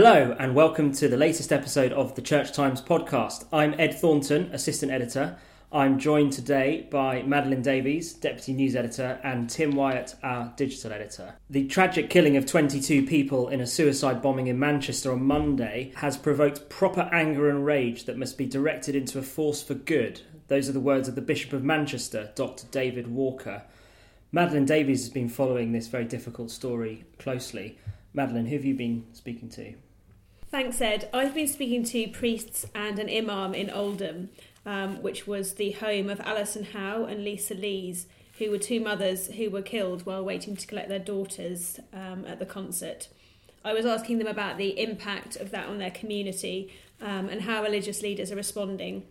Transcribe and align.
Hello, 0.00 0.36
and 0.38 0.54
welcome 0.54 0.92
to 0.92 1.08
the 1.08 1.16
latest 1.16 1.50
episode 1.50 1.92
of 1.92 2.14
the 2.14 2.22
Church 2.22 2.52
Times 2.52 2.80
podcast. 2.80 3.46
I'm 3.52 3.74
Ed 3.80 3.98
Thornton, 3.98 4.48
assistant 4.52 4.92
editor. 4.92 5.36
I'm 5.72 5.98
joined 5.98 6.32
today 6.34 6.86
by 6.88 7.22
Madeline 7.22 7.62
Davies, 7.62 8.12
deputy 8.12 8.52
news 8.52 8.76
editor, 8.76 9.18
and 9.24 9.50
Tim 9.50 9.72
Wyatt, 9.72 10.14
our 10.22 10.52
digital 10.56 10.92
editor. 10.92 11.34
The 11.50 11.66
tragic 11.66 12.10
killing 12.10 12.36
of 12.36 12.46
22 12.46 13.06
people 13.06 13.48
in 13.48 13.60
a 13.60 13.66
suicide 13.66 14.22
bombing 14.22 14.46
in 14.46 14.56
Manchester 14.56 15.10
on 15.10 15.24
Monday 15.24 15.90
has 15.96 16.16
provoked 16.16 16.68
proper 16.68 17.10
anger 17.12 17.50
and 17.50 17.66
rage 17.66 18.04
that 18.04 18.16
must 18.16 18.38
be 18.38 18.46
directed 18.46 18.94
into 18.94 19.18
a 19.18 19.22
force 19.22 19.64
for 19.64 19.74
good. 19.74 20.20
Those 20.46 20.68
are 20.68 20.74
the 20.74 20.78
words 20.78 21.08
of 21.08 21.16
the 21.16 21.22
Bishop 21.22 21.52
of 21.52 21.64
Manchester, 21.64 22.30
Dr. 22.36 22.68
David 22.70 23.08
Walker. 23.08 23.64
Madeline 24.30 24.64
Davies 24.64 25.02
has 25.02 25.10
been 25.10 25.28
following 25.28 25.72
this 25.72 25.88
very 25.88 26.04
difficult 26.04 26.52
story 26.52 27.04
closely. 27.18 27.78
Madeline, 28.14 28.46
who 28.46 28.54
have 28.54 28.64
you 28.64 28.76
been 28.76 29.04
speaking 29.12 29.48
to? 29.50 29.74
Thanks, 30.50 30.80
Ed. 30.80 31.10
I've 31.12 31.34
been 31.34 31.46
speaking 31.46 31.84
to 31.84 32.08
priests 32.08 32.64
and 32.74 32.98
an 32.98 33.10
imam 33.10 33.52
in 33.52 33.68
Oldham, 33.68 34.30
um, 34.64 35.02
which 35.02 35.26
was 35.26 35.54
the 35.54 35.72
home 35.72 36.08
of 36.08 36.20
Alison 36.20 36.64
Howe 36.64 37.04
and 37.04 37.22
Lisa 37.22 37.52
Lees, 37.52 38.06
who 38.38 38.50
were 38.50 38.56
two 38.56 38.80
mothers 38.80 39.26
who 39.26 39.50
were 39.50 39.60
killed 39.60 40.06
while 40.06 40.24
waiting 40.24 40.56
to 40.56 40.66
collect 40.66 40.88
their 40.88 40.98
daughters 40.98 41.78
um, 41.92 42.24
at 42.26 42.38
the 42.38 42.46
concert. 42.46 43.08
I 43.62 43.74
was 43.74 43.84
asking 43.84 44.16
them 44.16 44.26
about 44.26 44.56
the 44.56 44.80
impact 44.80 45.36
of 45.36 45.50
that 45.50 45.68
on 45.68 45.76
their 45.76 45.90
community 45.90 46.72
um, 47.02 47.28
and 47.28 47.42
how 47.42 47.62
religious 47.62 48.00
leaders 48.00 48.32
are 48.32 48.36
responding. 48.36 49.02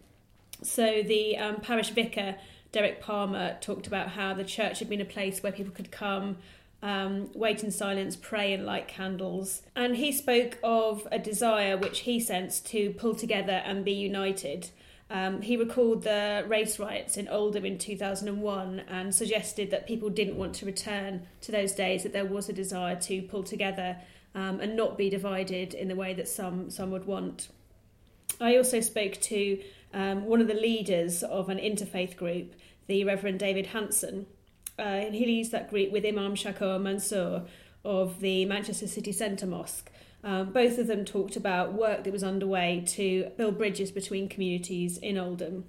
So, 0.63 1.03
the 1.03 1.38
um, 1.38 1.57
parish 1.57 1.91
vicar 1.91 2.35
Derek 2.71 2.99
Palmer 2.99 3.57
talked 3.61 3.85
about 3.85 4.09
how 4.09 4.33
the 4.33 4.43
church 4.43 4.79
had 4.79 4.89
been 4.89 5.01
a 5.01 5.05
place 5.05 5.43
where 5.43 5.51
people 5.51 5.73
could 5.73 5.91
come, 5.91 6.38
um, 6.81 7.30
wait 7.34 7.63
in 7.63 7.72
silence, 7.72 8.16
pray, 8.16 8.53
and 8.53 8.66
light 8.66 8.88
candles. 8.88 9.64
And 9.75 9.95
he 9.95 10.11
spoke 10.11 10.58
of 10.64 11.08
a 11.11 11.19
desire 11.19 11.78
which 11.78 12.02
he 12.02 12.19
sensed 12.19 12.67
to 12.67 12.92
pull 12.92 13.16
together 13.16 13.64
and 13.66 13.84
be 13.84 13.94
united. 13.94 14.69
Um, 15.09 15.42
he 15.42 15.56
recalled 15.56 16.03
the 16.03 16.44
race 16.47 16.80
riots 16.80 17.16
in 17.17 17.28
Oldham 17.30 17.66
in 17.66 17.78
2001 17.78 18.81
and 18.89 19.16
suggested 19.16 19.72
that 19.72 19.88
people 19.88 20.09
didn't 20.09 20.36
want 20.36 20.53
to 20.56 20.66
return 20.66 21.25
to 21.42 21.52
those 21.52 21.72
days, 21.72 22.03
that 22.03 22.14
there 22.14 22.25
was 22.25 22.50
a 22.50 22.53
desire 22.53 22.95
to 23.02 23.22
pull 23.22 23.44
together 23.44 23.97
um, 24.36 24.59
and 24.59 24.75
not 24.75 24.97
be 24.97 25.09
divided 25.09 25.73
in 25.73 25.88
the 25.88 25.95
way 25.95 26.14
that 26.14 26.28
some, 26.28 26.69
some 26.69 26.91
would 26.91 27.06
want. 27.06 27.47
I 28.39 28.58
also 28.58 28.81
spoke 28.81 29.14
to 29.14 29.59
um, 29.94 30.25
one 30.25 30.41
of 30.41 30.47
the 30.47 30.53
leaders 30.53 31.23
of 31.23 31.50
an 31.50 31.58
interfaith 31.58 32.17
group, 32.17 32.53
the 32.88 33.03
Reverend 33.06 33.39
David 33.39 33.67
Hanson, 33.67 34.28
uh, 34.80 34.81
and 34.81 35.16
he 35.16 35.25
leads 35.25 35.50
that 35.50 35.70
group 35.70 35.92
with 35.92 36.06
Imam 36.06 36.36
Shakor 36.36 36.81
Mansour 36.81 37.45
of 37.83 38.20
the 38.20 38.45
Manchester 38.45 38.88
City 38.88 39.11
Centre 39.11 39.47
Mosque. 39.47 39.89
Um, 40.23 40.52
both 40.52 40.78
of 40.78 40.88
them 40.88 41.06
talked 41.06 41.36
about 41.36 41.73
work 41.73 42.03
that 42.03 42.11
was 42.11 42.23
underway 42.23 42.84
to 42.88 43.31
build 43.38 43.58
bridges 43.58 43.92
between 43.92 44.28
communities 44.28 44.97
in 44.97 45.17
Oldham. 45.17 45.66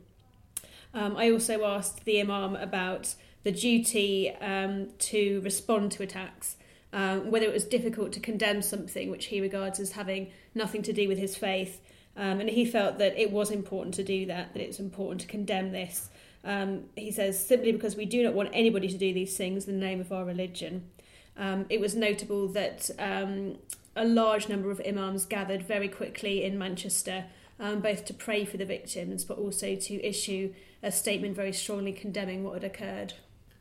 Um, 0.94 1.16
I 1.16 1.30
also 1.30 1.64
asked 1.64 2.04
the 2.04 2.20
Imam 2.20 2.56
about 2.56 3.14
the 3.44 3.52
duty 3.52 4.30
um, 4.40 4.88
to 4.98 5.40
respond 5.42 5.92
to 5.92 6.02
attacks, 6.02 6.56
um, 6.92 7.30
whether 7.30 7.46
it 7.46 7.52
was 7.52 7.64
difficult 7.64 8.12
to 8.12 8.20
condemn 8.20 8.62
something 8.62 9.10
which 9.10 9.26
he 9.26 9.40
regards 9.40 9.78
as 9.78 9.92
having 9.92 10.30
nothing 10.54 10.82
to 10.82 10.92
do 10.92 11.08
with 11.08 11.18
his 11.18 11.36
faith, 11.36 11.80
um, 12.16 12.40
and 12.40 12.48
he 12.48 12.64
felt 12.64 12.98
that 12.98 13.16
it 13.16 13.30
was 13.30 13.50
important 13.50 13.94
to 13.94 14.02
do 14.02 14.26
that, 14.26 14.52
that 14.54 14.62
it's 14.62 14.80
important 14.80 15.20
to 15.20 15.26
condemn 15.26 15.70
this. 15.70 16.10
Um, 16.44 16.84
he 16.96 17.10
says, 17.10 17.44
simply 17.44 17.72
because 17.72 17.96
we 17.96 18.06
do 18.06 18.22
not 18.22 18.34
want 18.34 18.50
anybody 18.52 18.88
to 18.88 18.96
do 18.96 19.12
these 19.12 19.36
things 19.36 19.66
in 19.66 19.78
the 19.78 19.84
name 19.84 20.00
of 20.00 20.12
our 20.12 20.24
religion. 20.24 20.88
Um, 21.36 21.66
it 21.68 21.80
was 21.80 21.94
notable 21.94 22.48
that 22.48 22.90
um, 22.98 23.58
a 23.96 24.04
large 24.04 24.48
number 24.48 24.70
of 24.70 24.80
imams 24.86 25.26
gathered 25.26 25.62
very 25.62 25.88
quickly 25.88 26.44
in 26.44 26.58
Manchester, 26.58 27.26
um, 27.60 27.80
both 27.80 28.04
to 28.06 28.14
pray 28.14 28.44
for 28.44 28.56
the 28.56 28.64
victims, 28.64 29.24
but 29.24 29.38
also 29.38 29.74
to 29.74 30.06
issue 30.06 30.52
a 30.82 30.92
statement 30.92 31.34
very 31.34 31.52
strongly 31.52 31.92
condemning 31.92 32.44
what 32.44 32.54
had 32.54 32.64
occurred. 32.64 33.14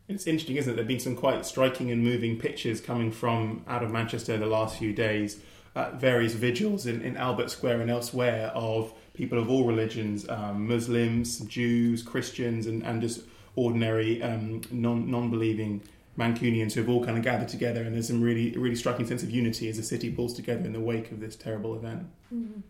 It's 0.08 0.26
interesting, 0.26 0.56
isn't 0.56 0.72
it? 0.72 0.76
There 0.76 0.84
have 0.84 0.88
been 0.88 1.00
some 1.00 1.16
quite 1.16 1.46
striking 1.46 1.92
and 1.92 2.02
moving 2.02 2.40
pictures 2.40 2.80
coming 2.80 3.12
from 3.12 3.64
out 3.68 3.84
of 3.84 3.92
Manchester 3.92 4.34
in 4.34 4.40
the 4.40 4.46
last 4.46 4.78
few 4.78 4.94
days 4.94 5.42
at 5.78 5.96
various 5.96 6.34
vigils 6.34 6.86
in, 6.88 7.02
in 7.02 7.16
Albert 7.16 7.52
Square 7.52 7.82
and 7.82 7.92
elsewhere 7.92 8.52
of 8.56 8.94
people 9.14 9.38
of 9.40 9.50
all 9.50 9.64
religions 9.64 10.28
um, 10.28 10.68
Muslims, 10.68 11.40
Jews, 11.42 12.02
Christians, 12.02 12.66
and, 12.66 12.84
and 12.84 13.02
just 13.02 13.22
ordinary 13.56 14.22
um, 14.24 14.62
non 14.72 15.10
non 15.10 15.30
believing 15.30 15.82
Mancunians 16.18 16.74
who 16.74 16.82
have 16.82 16.90
all 16.90 17.06
kind 17.06 17.18
of 17.18 17.24
gathered 17.24 17.48
together, 17.48 17.84
and 17.84 17.94
there's 17.94 18.08
some 18.08 18.22
really 18.22 18.52
really 18.58 18.76
striking 18.76 19.06
sense 19.06 19.24
of 19.24 19.30
unity 19.30 19.70
as 19.70 19.78
the 19.78 19.84
city 19.84 20.12
pulls 20.12 20.34
together 20.34 20.66
in 20.66 20.74
the 20.74 20.80
wake 20.80 21.12
of 21.12 21.20
this 21.20 21.36
terrible 21.36 21.76
event. 21.76 22.08
Mm. 22.34 22.64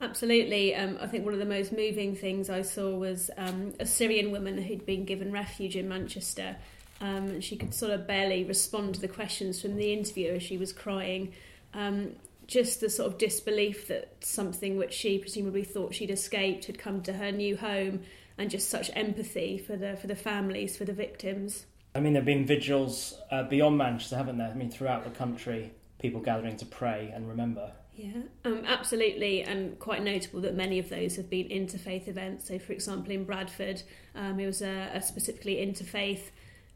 Absolutely. 0.00 0.74
Um, 0.74 0.98
I 1.00 1.06
think 1.06 1.24
one 1.24 1.34
of 1.34 1.40
the 1.40 1.46
most 1.46 1.72
moving 1.72 2.14
things 2.16 2.50
I 2.50 2.62
saw 2.62 2.94
was 2.94 3.30
um, 3.38 3.72
a 3.80 3.86
Syrian 3.86 4.32
woman 4.32 4.58
who'd 4.58 4.84
been 4.84 5.04
given 5.04 5.32
refuge 5.32 5.76
in 5.76 5.88
Manchester. 5.88 6.56
Um, 7.00 7.40
she 7.40 7.56
could 7.56 7.72
sort 7.72 7.92
of 7.92 8.06
barely 8.06 8.44
respond 8.44 8.96
to 8.96 9.00
the 9.00 9.08
questions 9.08 9.62
from 9.62 9.76
the 9.76 9.92
interviewer. 9.92 10.40
She 10.40 10.58
was 10.58 10.72
crying. 10.72 11.32
Just 12.46 12.80
the 12.80 12.90
sort 12.90 13.12
of 13.12 13.18
disbelief 13.18 13.88
that 13.88 14.16
something 14.20 14.76
which 14.76 14.92
she 14.92 15.18
presumably 15.18 15.64
thought 15.64 15.94
she'd 15.94 16.10
escaped 16.10 16.66
had 16.66 16.78
come 16.78 17.02
to 17.02 17.14
her 17.14 17.32
new 17.32 17.56
home, 17.56 18.02
and 18.36 18.50
just 18.50 18.68
such 18.68 18.90
empathy 18.94 19.58
for 19.58 19.76
the 19.76 19.96
for 19.96 20.06
the 20.06 20.16
families, 20.16 20.76
for 20.76 20.84
the 20.84 20.92
victims. 20.92 21.66
I 21.94 22.00
mean, 22.00 22.12
there 22.12 22.20
have 22.20 22.26
been 22.26 22.44
vigils 22.44 23.14
uh, 23.30 23.44
beyond 23.44 23.78
Manchester, 23.78 24.16
haven't 24.16 24.38
there? 24.38 24.48
I 24.48 24.54
mean, 24.54 24.70
throughout 24.70 25.04
the 25.04 25.10
country, 25.10 25.72
people 26.00 26.20
gathering 26.20 26.56
to 26.56 26.66
pray 26.66 27.12
and 27.14 27.28
remember. 27.28 27.70
Yeah, 27.94 28.22
um, 28.44 28.64
absolutely, 28.66 29.42
and 29.42 29.78
quite 29.78 30.02
notable 30.02 30.40
that 30.40 30.56
many 30.56 30.80
of 30.80 30.88
those 30.88 31.14
have 31.14 31.30
been 31.30 31.48
interfaith 31.48 32.08
events. 32.08 32.48
So, 32.48 32.58
for 32.58 32.72
example, 32.72 33.12
in 33.12 33.24
Bradford, 33.24 33.82
um, 34.16 34.40
it 34.40 34.46
was 34.46 34.62
a, 34.62 34.90
a 34.92 35.00
specifically 35.00 35.56
interfaith 35.56 36.30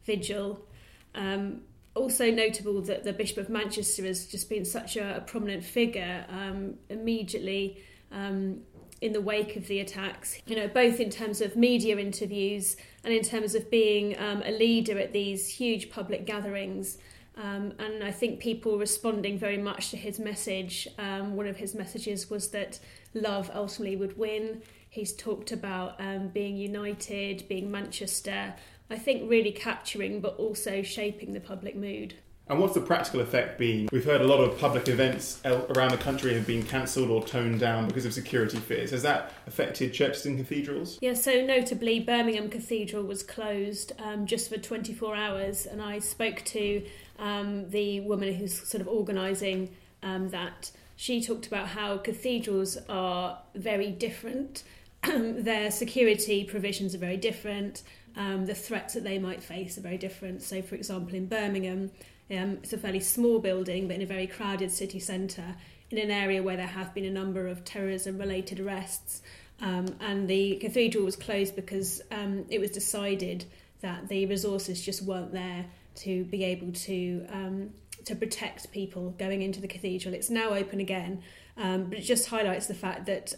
vigil. 0.05 0.65
Um, 1.13 1.63
also 1.99 2.31
notable 2.31 2.81
that 2.81 3.03
the 3.03 3.13
Bishop 3.13 3.37
of 3.37 3.49
Manchester 3.49 4.05
has 4.05 4.25
just 4.25 4.49
been 4.49 4.65
such 4.65 4.95
a, 4.95 5.17
a 5.17 5.21
prominent 5.21 5.63
figure 5.63 6.25
um, 6.29 6.75
immediately 6.89 7.83
um, 8.11 8.61
in 9.01 9.13
the 9.13 9.21
wake 9.21 9.55
of 9.55 9.67
the 9.67 9.79
attacks, 9.79 10.39
you 10.45 10.55
know, 10.55 10.67
both 10.67 10.99
in 10.99 11.09
terms 11.09 11.41
of 11.41 11.55
media 11.55 11.97
interviews 11.97 12.75
and 13.03 13.13
in 13.13 13.23
terms 13.23 13.55
of 13.55 13.69
being 13.69 14.17
um, 14.19 14.41
a 14.45 14.51
leader 14.51 14.97
at 14.99 15.13
these 15.13 15.47
huge 15.47 15.89
public 15.89 16.25
gatherings. 16.25 16.97
Um, 17.37 17.73
and 17.79 18.03
I 18.03 18.11
think 18.11 18.41
people 18.41 18.77
responding 18.77 19.37
very 19.37 19.57
much 19.57 19.91
to 19.91 19.97
his 19.97 20.19
message. 20.19 20.87
Um, 20.97 21.37
one 21.37 21.47
of 21.47 21.55
his 21.55 21.73
messages 21.73 22.29
was 22.29 22.49
that 22.49 22.79
love 23.13 23.49
ultimately 23.53 23.95
would 23.95 24.17
win. 24.17 24.61
He's 24.89 25.13
talked 25.15 25.51
about 25.51 25.95
um, 26.01 26.29
being 26.29 26.57
united, 26.57 27.47
being 27.47 27.71
Manchester, 27.71 28.55
I 28.89 28.97
think 28.97 29.29
really 29.29 29.51
capturing 29.51 30.19
but 30.19 30.35
also 30.37 30.81
shaping 30.81 31.33
the 31.33 31.39
public 31.39 31.75
mood. 31.75 32.15
And 32.47 32.59
what's 32.59 32.73
the 32.73 32.81
practical 32.81 33.19
effect 33.19 33.59
been? 33.59 33.87
We've 33.91 34.03
heard 34.03 34.21
a 34.21 34.27
lot 34.27 34.39
of 34.39 34.57
public 34.57 34.87
events 34.87 35.39
around 35.45 35.91
the 35.91 35.97
country 35.97 36.33
have 36.33 36.47
been 36.47 36.63
cancelled 36.63 37.11
or 37.11 37.23
toned 37.23 37.59
down 37.59 37.87
because 37.87 38.07
of 38.07 38.13
security 38.13 38.57
fears. 38.57 38.89
Has 38.89 39.03
that 39.03 39.33
affected 39.45 39.93
churches 39.93 40.25
and 40.25 40.35
cathedrals? 40.35 40.97
Yeah, 40.99 41.13
so 41.13 41.45
notably, 41.45 41.99
Birmingham 41.99 42.49
Cathedral 42.49 43.03
was 43.03 43.21
closed 43.21 43.91
um, 43.99 44.25
just 44.25 44.49
for 44.49 44.57
24 44.57 45.15
hours, 45.15 45.67
and 45.67 45.79
I 45.79 45.99
spoke 45.99 46.41
to 46.45 46.83
um, 47.19 47.69
the 47.69 47.99
woman 48.01 48.33
who's 48.33 48.67
sort 48.67 48.81
of 48.81 48.87
organising 48.87 49.69
um, 50.01 50.29
that. 50.29 50.71
She 50.95 51.23
talked 51.23 51.45
about 51.45 51.67
how 51.67 51.97
cathedrals 51.97 52.77
are 52.89 53.39
very 53.53 53.91
different. 53.91 54.63
Their 55.03 55.69
security 55.69 56.43
provisions 56.43 56.93
are 56.95 56.97
very 56.97 57.15
different 57.15 57.83
um, 58.15 58.45
the 58.45 58.55
threats 58.55 58.93
that 58.93 59.03
they 59.03 59.19
might 59.19 59.41
face 59.41 59.77
are 59.77 59.81
very 59.81 59.97
different. 59.97 60.41
So, 60.41 60.61
for 60.61 60.75
example, 60.75 61.15
in 61.15 61.27
Birmingham, 61.27 61.91
um, 62.31 62.59
it's 62.63 62.73
a 62.73 62.77
fairly 62.77 62.99
small 62.99 63.39
building, 63.39 63.87
but 63.87 63.95
in 63.95 64.01
a 64.01 64.05
very 64.05 64.27
crowded 64.27 64.71
city 64.71 64.99
centre, 64.99 65.55
in 65.89 65.97
an 65.97 66.11
area 66.11 66.43
where 66.43 66.57
there 66.57 66.67
have 66.67 66.93
been 66.93 67.05
a 67.05 67.11
number 67.11 67.47
of 67.47 67.65
terrorism 67.65 68.17
related 68.17 68.59
arrests. 68.59 69.21
Um, 69.61 69.87
and 69.99 70.27
the 70.27 70.55
cathedral 70.57 71.03
was 71.03 71.15
closed 71.15 71.55
because 71.55 72.01
um, 72.11 72.45
it 72.49 72.59
was 72.59 72.71
decided 72.71 73.45
that 73.81 74.07
the 74.07 74.25
resources 74.25 74.83
just 74.83 75.01
weren't 75.01 75.33
there 75.33 75.65
to 75.95 76.23
be 76.25 76.43
able 76.43 76.71
to 76.71 77.25
um, 77.29 77.71
to 78.05 78.15
protect 78.15 78.71
people 78.71 79.11
going 79.19 79.41
into 79.41 79.59
the 79.59 79.67
cathedral. 79.67 80.13
It's 80.13 80.29
now 80.29 80.51
open 80.51 80.79
again, 80.79 81.21
um, 81.57 81.85
but 81.85 81.99
it 81.99 82.01
just 82.01 82.27
highlights 82.27 82.67
the 82.67 82.73
fact 82.73 83.05
that 83.07 83.33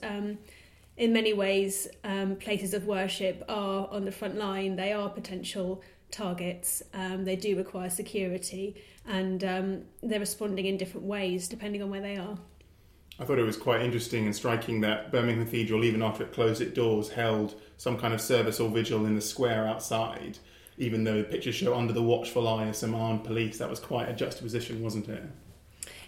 in 1.02 1.12
many 1.12 1.34
ways, 1.34 1.88
um, 2.04 2.36
places 2.36 2.76
of 2.76 2.86
worship 2.86 3.44
are 3.50 3.88
on 3.90 4.06
the 4.06 4.12
front 4.12 4.36
line. 4.36 4.76
They 4.76 4.94
are 4.94 5.10
potential 5.10 5.82
targets. 6.12 6.84
Um, 6.94 7.26
they 7.26 7.36
do 7.36 7.58
require 7.58 7.90
security, 7.90 8.76
and 9.08 9.44
um, 9.44 9.82
they're 10.04 10.20
responding 10.20 10.68
in 10.68 10.78
different 10.78 11.08
ways 11.08 11.48
depending 11.48 11.82
on 11.82 11.90
where 11.90 12.02
they 12.02 12.18
are. 12.18 12.38
I 13.20 13.26
thought 13.26 13.40
it 13.40 13.44
was 13.44 13.58
quite 13.58 13.82
interesting 13.82 14.26
and 14.26 14.36
striking 14.36 14.82
that 14.82 15.12
Birmingham 15.12 15.44
Cathedral, 15.44 15.84
even 15.86 16.04
after 16.04 16.24
it 16.24 16.34
closed 16.34 16.62
its 16.62 16.74
doors, 16.74 17.10
held 17.10 17.56
some 17.78 17.98
kind 17.98 18.14
of 18.14 18.22
service 18.22 18.60
or 18.60 18.70
vigil 18.70 19.08
in 19.08 19.16
the 19.16 19.22
square 19.22 19.68
outside. 19.68 20.38
Even 20.78 21.04
though 21.04 21.18
the 21.18 21.24
pictures 21.24 21.56
show 21.56 21.74
under 21.74 21.94
the 21.94 22.04
watchful 22.04 22.48
eye 22.48 22.68
of 22.68 22.76
some 22.76 22.94
armed 22.94 23.24
police, 23.24 23.58
that 23.58 23.70
was 23.72 23.80
quite 23.80 24.08
a 24.08 24.14
juxtaposition, 24.14 24.84
wasn't 24.84 25.10
it? 25.10 25.24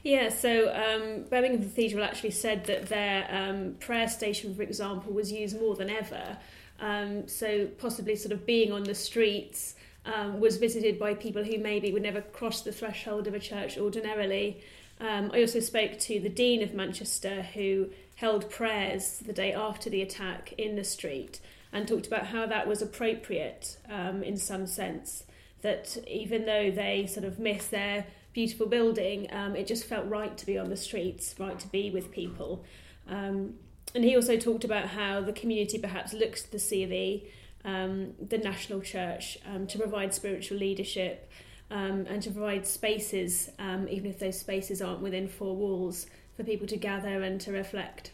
Yeah, 0.03 0.29
so 0.29 0.69
um, 0.73 1.23
Birmingham 1.29 1.61
Cathedral 1.61 2.03
actually 2.03 2.31
said 2.31 2.65
that 2.65 2.87
their 2.87 3.25
um, 3.29 3.75
prayer 3.79 4.09
station, 4.09 4.53
for 4.53 4.61
example, 4.61 5.13
was 5.13 5.31
used 5.31 5.59
more 5.59 5.75
than 5.75 5.89
ever. 5.89 6.37
Um, 6.81 7.27
so 7.29 7.67
possibly 7.77 8.17
sort 8.17 8.33
of 8.33 8.45
being 8.45 8.73
on 8.73 8.83
the 8.83 8.95
streets 8.95 9.75
um, 10.05 10.41
was 10.41 10.57
visited 10.57 10.99
by 10.99 11.13
people 11.13 11.45
who 11.45 11.57
maybe 11.57 11.93
would 11.93 12.01
never 12.03 12.19
cross 12.19 12.61
the 12.61 12.73
threshold 12.73 13.27
of 13.27 13.33
a 13.33 13.39
church 13.39 13.77
ordinarily. 13.77 14.61
Um, 14.99 15.31
I 15.33 15.39
also 15.39 15.61
spoke 15.61 15.97
to 15.99 16.19
the 16.19 16.29
Dean 16.29 16.61
of 16.61 16.73
Manchester 16.73 17.41
who 17.41 17.89
held 18.15 18.49
prayers 18.49 19.19
the 19.25 19.33
day 19.33 19.53
after 19.53 19.89
the 19.89 20.01
attack 20.01 20.53
in 20.57 20.75
the 20.75 20.83
street 20.83 21.39
and 21.71 21.87
talked 21.87 22.07
about 22.07 22.27
how 22.27 22.45
that 22.45 22.67
was 22.67 22.81
appropriate 22.81 23.77
um, 23.89 24.21
in 24.21 24.35
some 24.35 24.67
sense. 24.67 25.23
That 25.61 25.97
even 26.07 26.45
though 26.45 26.71
they 26.71 27.07
sort 27.07 27.25
of 27.25 27.39
miss 27.39 27.67
their 27.67 28.05
beautiful 28.33 28.67
building, 28.67 29.27
um, 29.31 29.55
it 29.55 29.67
just 29.67 29.85
felt 29.85 30.07
right 30.07 30.37
to 30.37 30.45
be 30.45 30.57
on 30.57 30.69
the 30.69 30.77
streets, 30.77 31.35
right 31.39 31.59
to 31.59 31.67
be 31.67 31.91
with 31.91 32.11
people. 32.11 32.65
Um, 33.07 33.55
and 33.95 34.03
he 34.03 34.15
also 34.15 34.37
talked 34.37 34.63
about 34.63 34.87
how 34.87 35.21
the 35.21 35.33
community 35.33 35.77
perhaps 35.77 36.13
looks 36.13 36.43
to 36.43 36.51
the 36.51 36.59
C 36.59 36.83
of 36.83 36.91
E, 36.91 37.29
um, 37.63 38.13
the 38.19 38.37
national 38.37 38.81
church, 38.81 39.37
um, 39.45 39.67
to 39.67 39.77
provide 39.77 40.13
spiritual 40.13 40.57
leadership 40.57 41.29
um, 41.69 42.05
and 42.09 42.21
to 42.23 42.31
provide 42.31 42.65
spaces, 42.65 43.49
um, 43.59 43.87
even 43.87 44.09
if 44.09 44.19
those 44.19 44.39
spaces 44.39 44.81
aren't 44.81 45.01
within 45.01 45.27
four 45.27 45.55
walls, 45.55 46.07
for 46.35 46.43
people 46.43 46.67
to 46.67 46.77
gather 46.77 47.21
and 47.21 47.39
to 47.41 47.51
reflect. 47.51 48.11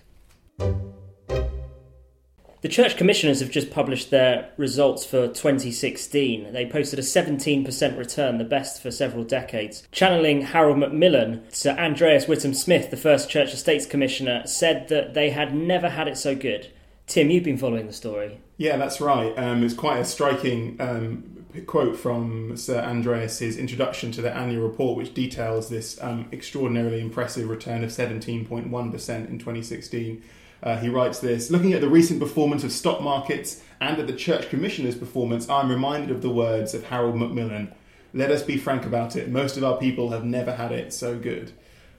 The 2.61 2.67
Church 2.67 2.97
Commissioners 2.97 3.39
have 3.39 3.51
just 3.51 3.71
published 3.71 4.09
their 4.09 4.49
results 4.57 5.05
for 5.05 5.27
2016. 5.27 6.51
They 6.51 6.65
posted 6.65 6.99
a 6.99 7.03
17% 7.03 7.97
return, 7.97 8.37
the 8.37 8.43
best 8.43 8.81
for 8.81 8.91
several 8.91 9.23
decades. 9.23 9.87
Channeling 9.93 10.41
Harold 10.41 10.77
Macmillan, 10.77 11.43
Sir 11.51 11.71
Andreas 11.71 12.25
Whittam 12.25 12.53
Smith, 12.53 12.91
the 12.91 12.97
first 12.97 13.29
Church 13.29 13.53
Estates 13.53 13.85
Commissioner, 13.85 14.45
said 14.45 14.89
that 14.89 15.13
they 15.13 15.29
had 15.29 15.55
never 15.55 15.87
had 15.87 16.09
it 16.09 16.17
so 16.17 16.35
good. 16.35 16.69
Tim, 17.07 17.29
you've 17.29 17.45
been 17.45 17.57
following 17.57 17.87
the 17.87 17.93
story. 17.93 18.41
Yeah, 18.57 18.75
that's 18.75 18.99
right. 18.99 19.33
Um, 19.37 19.63
it's 19.63 19.73
quite 19.73 19.99
a 19.99 20.05
striking 20.05 20.75
um, 20.81 21.38
quote 21.65 21.97
from 21.97 22.55
Sir 22.55 22.79
Andreas's 22.79 23.57
introduction 23.57 24.11
to 24.11 24.21
the 24.21 24.33
annual 24.33 24.67
report, 24.67 24.97
which 24.97 25.13
details 25.13 25.69
this 25.69 26.01
um, 26.01 26.27
extraordinarily 26.31 27.01
impressive 27.01 27.49
return 27.49 27.83
of 27.83 27.89
17.1% 27.89 28.69
in 28.69 29.39
2016. 29.39 30.23
Uh, 30.61 30.77
he 30.77 30.89
writes 30.89 31.19
this 31.19 31.49
Looking 31.49 31.73
at 31.73 31.81
the 31.81 31.89
recent 31.89 32.19
performance 32.19 32.63
of 32.63 32.71
stock 32.71 33.01
markets 33.01 33.63
and 33.81 33.97
at 33.97 34.07
the 34.07 34.13
Church 34.13 34.49
Commissioner's 34.49 34.95
performance, 34.95 35.49
I'm 35.49 35.69
reminded 35.69 36.11
of 36.11 36.21
the 36.21 36.29
words 36.29 36.73
of 36.73 36.85
Harold 36.85 37.15
Macmillan. 37.15 37.73
Let 38.13 38.31
us 38.31 38.43
be 38.43 38.57
frank 38.57 38.85
about 38.85 39.15
it. 39.15 39.29
Most 39.29 39.57
of 39.57 39.63
our 39.63 39.77
people 39.77 40.11
have 40.11 40.25
never 40.25 40.53
had 40.53 40.71
it 40.71 40.93
so 40.93 41.17
good. 41.17 41.51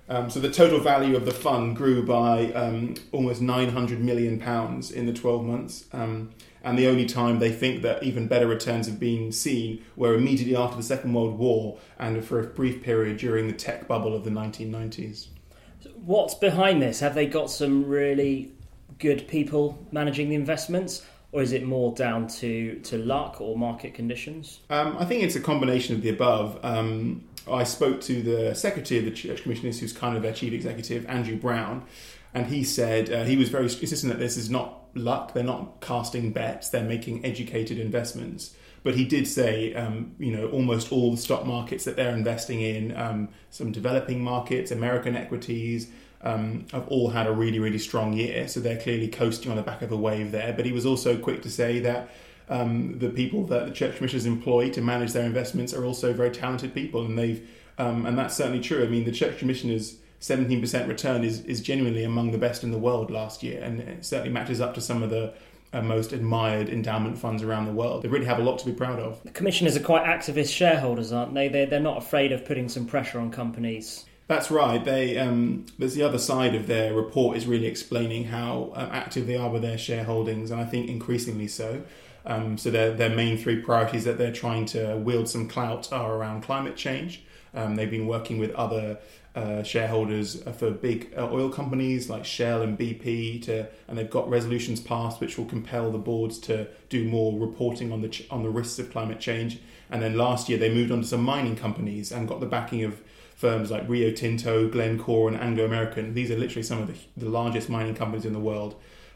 Um, 0.09 0.29
so 0.29 0.41
the 0.41 0.51
total 0.51 0.81
value 0.81 1.17
of 1.17 1.25
the 1.25 1.31
fund 1.31 1.77
grew 1.77 2.05
by 2.05 2.53
um, 2.53 2.95
almost 3.13 3.41
900 3.41 4.01
million 4.01 4.41
pounds 4.41 4.91
in 4.91 5.07
the 5.07 5.13
12 5.13 5.45
months. 5.45 5.85
Um, 5.93 6.31
and 6.63 6.79
the 6.79 6.87
only 6.87 7.07
time 7.07 7.39
they 7.39 7.53
think 7.53 7.83
that 7.83 8.03
even 8.03 8.29
better 8.29 8.47
returns 8.47 8.87
have 8.87 9.01
been 9.01 9.33
seen 9.33 9.85
were 9.97 10.15
immediately 10.15 10.57
after 10.57 10.77
the 10.77 10.83
Second 10.83 11.15
World 11.15 11.39
War 11.39 11.79
and 11.99 12.25
for 12.25 12.41
a 12.41 12.45
brief 12.45 12.83
period 12.83 13.19
during 13.19 13.47
the 13.47 13.53
tech 13.53 13.89
bubble 13.89 14.15
of 14.15 14.25
the 14.25 14.31
1990s. 14.31 15.29
What's 15.95 16.35
behind 16.35 16.83
this? 16.83 17.01
Have 17.01 17.15
they 17.15 17.27
got 17.27 17.51
some 17.51 17.87
really 17.87 18.53
good 18.99 19.27
people 19.29 19.87
managing 19.91 20.29
the 20.29 20.35
investments? 20.35 21.05
Or 21.33 21.43
is 21.43 21.53
it 21.53 21.65
more 21.65 21.95
down 21.95 22.27
to, 22.27 22.81
to 22.81 22.99
luck 22.99 23.41
or 23.41 23.57
market 23.57 23.95
conditions? 23.95 24.61
Um, 24.69 24.97
I 24.99 25.05
think 25.05 25.23
it's 25.23 25.37
a 25.37 25.41
combination 25.41 25.95
of 25.95 26.03
the 26.03 26.09
above. 26.09 26.59
Um, 26.65 27.25
I 27.51 27.63
spoke 27.63 28.01
to 28.03 28.21
the 28.21 28.55
secretary 28.55 28.99
of 28.99 29.05
the 29.05 29.13
Church 29.13 29.43
Commissioners, 29.43 29.79
who's 29.79 29.93
kind 29.93 30.17
of 30.17 30.23
their 30.23 30.33
chief 30.33 30.53
executive, 30.53 31.07
Andrew 31.07 31.37
Brown, 31.37 31.85
and 32.35 32.47
he 32.47 32.65
said 32.65 33.13
uh, 33.13 33.25
he 33.25 33.37
was 33.37 33.49
very 33.49 33.65
insistent 33.65 34.13
that 34.13 34.19
this 34.19 34.37
is 34.37 34.51
not 34.51 34.80
luck. 34.95 35.35
They're 35.35 35.43
not 35.43 35.81
casting 35.81 36.33
bets. 36.33 36.71
They're 36.71 36.85
making 36.85 37.25
educated 37.25 37.79
investments. 37.79 38.55
But 38.83 38.95
he 38.95 39.05
did 39.05 39.27
say, 39.27 39.75
um, 39.75 40.15
you 40.19 40.35
know, 40.35 40.49
almost 40.49 40.91
all 40.91 41.11
the 41.11 41.19
stock 41.19 41.45
markets 41.45 41.85
that 41.85 41.97
they're 41.97 42.15
investing 42.15 42.63
in, 42.63 42.97
um, 42.97 43.29
some 43.51 43.73
developing 43.73 44.25
markets, 44.25 44.71
American 44.71 45.17
equities, 45.17 45.91
um, 46.23 46.67
have 46.73 46.89
all 46.89 47.11
had 47.11 47.27
a 47.27 47.33
really, 47.33 47.59
really 47.59 47.79
strong 47.79 48.15
year. 48.15 48.49
So 48.49 48.61
they're 48.61 48.81
clearly 48.81 49.09
coasting 49.09 49.51
on 49.51 49.57
the 49.57 49.63
back 49.63 49.83
of 49.83 49.93
a 49.93 49.97
wave 49.97 50.33
there. 50.33 50.53
But 50.53 50.65
he 50.65 50.73
was 50.73 50.87
also 50.87 51.19
quick 51.19 51.43
to 51.43 51.51
say 51.51 51.79
that 51.81 52.11
um, 52.49 52.99
the 52.99 53.09
people 53.09 53.47
that 53.47 53.67
the 53.67 53.73
church 53.73 53.97
commissioners 53.97 54.27
employ 54.27 54.71
to 54.71 54.81
manage 54.81 55.13
their 55.13 55.25
investments 55.25 55.73
are 55.73 55.85
also 55.85 56.13
very 56.13 56.31
talented 56.31 56.75
people, 56.75 57.05
and 57.05 57.19
they've 57.19 57.49
um, 57.79 58.05
and 58.05 58.19
that's 58.19 58.37
certainly 58.37 58.61
true. 58.61 58.83
I 58.83 58.89
mean, 58.89 59.05
the 59.05 59.13
church 59.13 59.39
commissioners. 59.39 59.97
17% 60.21 60.87
return 60.87 61.25
is, 61.25 61.41
is 61.45 61.61
genuinely 61.61 62.05
among 62.05 62.31
the 62.31 62.39
best 62.39 62.63
in 62.63 62.71
the 62.71 62.79
world 62.79 63.11
last 63.11 63.43
year, 63.43 63.63
and 63.63 63.81
it 63.81 64.05
certainly 64.05 64.31
matches 64.31 64.61
up 64.61 64.75
to 64.75 64.81
some 64.81 65.03
of 65.03 65.11
the 65.11 65.33
uh, 65.73 65.81
most 65.81 66.13
admired 66.13 66.69
endowment 66.69 67.17
funds 67.17 67.43
around 67.43 67.65
the 67.67 67.73
world. 67.73 68.03
They 68.03 68.09
really 68.09 68.27
have 68.27 68.39
a 68.39 68.43
lot 68.43 68.59
to 68.59 68.67
be 68.67 68.73
proud 68.73 68.99
of. 68.99 69.23
The 69.23 69.31
commissioners 69.31 69.77
are 69.77 69.83
quite 69.83 70.05
activist 70.05 70.55
shareholders, 70.55 71.13
aren't 71.13 71.33
they? 71.33 71.49
They're, 71.49 71.67
they're 71.67 71.81
not 71.81 71.99
afraid 71.99 72.33
of 72.33 72.45
putting 72.45 72.69
some 72.69 72.87
pressure 72.87 73.19
on 73.19 73.31
companies. 73.31 74.05
That's 74.27 74.51
right. 74.51 74.85
They 74.85 75.19
um, 75.19 75.67
there's 75.79 75.95
the 75.95 76.05
other 76.05 76.19
side 76.19 76.55
of 76.55 76.69
their 76.69 76.95
report 76.95 77.37
is 77.37 77.49
really 77.49 77.67
explaining 77.67 78.27
how 78.27 78.73
um, 78.77 78.89
active 78.93 79.27
they 79.27 79.37
are 79.37 79.51
with 79.51 79.63
their 79.63 79.77
shareholdings, 79.77 80.53
and 80.53 80.61
I 80.61 80.65
think 80.65 80.89
increasingly 80.89 81.49
so. 81.49 81.83
Um, 82.25 82.57
so 82.57 82.71
their 82.71 82.93
their 82.93 83.11
main 83.11 83.39
three 83.39 83.61
priorities 83.61 84.05
that 84.05 84.19
they're 84.19 84.33
trying 84.33 84.67
to 84.67 84.97
wield 84.99 85.29
some 85.29 85.49
clout 85.49 85.93
are 85.93 86.15
around 86.15 86.43
climate 86.43 86.77
change. 86.77 87.25
Um, 87.55 87.77
they've 87.77 87.91
been 87.91 88.07
working 88.07 88.39
with 88.39 88.53
other 88.53 88.99
uh, 89.35 89.63
shareholders 89.63 90.43
for 90.59 90.71
big 90.71 91.13
uh, 91.17 91.29
oil 91.31 91.51
companies 91.51 92.11
like 92.11 92.25
Shell 92.25 92.63
and 92.63 92.79
BP 92.79 93.43
to, 93.45 93.69
and 93.87 93.97
they've 93.97 94.11
got 94.11 94.29
resolutions 94.29 94.81
passed 94.81 95.21
which 95.21 95.39
will 95.39 95.45
compel 95.45 95.91
the 95.91 95.99
boards 95.99 96.39
to 96.41 96.67
do 96.89 97.05
more 97.05 97.39
reporting 97.39 97.93
on 97.93 98.03
the 98.03 98.09
ch- 98.09 98.27
on 98.31 98.43
the 98.43 98.51
risks 98.51 98.79
of 98.79 98.91
climate 98.91 99.21
change. 99.21 99.59
And 99.89 100.03
then 100.03 100.17
last 100.17 100.49
year 100.49 100.59
they 100.59 100.73
moved 100.73 100.91
on 100.91 101.03
to 101.03 101.07
some 101.07 101.23
mining 101.23 101.57
companies 101.57 102.11
and 102.11 102.29
got 102.29 102.41
the 102.41 102.47
backing 102.47 102.83
of 102.85 103.01
firms 103.37 103.71
like 103.71 103.89
Rio 103.89 104.11
Tinto, 104.11 104.69
Glencore, 104.69 105.29
and 105.29 105.41
Anglo 105.41 105.65
American. 105.65 106.13
These 106.15 106.31
are 106.31 106.37
literally 106.37 106.63
some 106.63 106.83
of 106.83 106.89
the, 106.89 106.95
the 107.17 107.31
largest 107.31 107.69
mining 107.69 107.95
companies 107.95 108.27
in 108.27 108.33
the 108.33 108.41
world. 108.41 108.75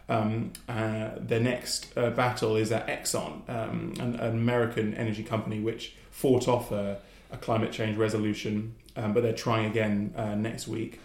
Um, 0.09 0.53
uh, 0.69 1.11
their 1.19 1.41
next 1.41 1.93
uh, 1.97 2.11
battle 2.11 2.57
is 2.57 2.73
at 2.73 2.87
Exxon, 2.87 3.49
um, 3.49 3.95
an, 3.99 4.15
an, 4.17 4.33
American 4.33 4.95
energy 4.95 5.23
company 5.23 5.61
which 5.61 5.95
fought 6.11 6.47
off 6.47 6.71
a, 6.73 6.99
a 7.35 7.39
climate 7.39 7.73
change 7.73 7.97
resolution, 7.97 8.75
um, 8.97 9.13
but 9.13 9.23
they're 9.23 9.33
trying 9.33 9.67
again 9.67 10.15
uh, 10.17 10.35
next 10.35 10.67
week. 10.67 11.01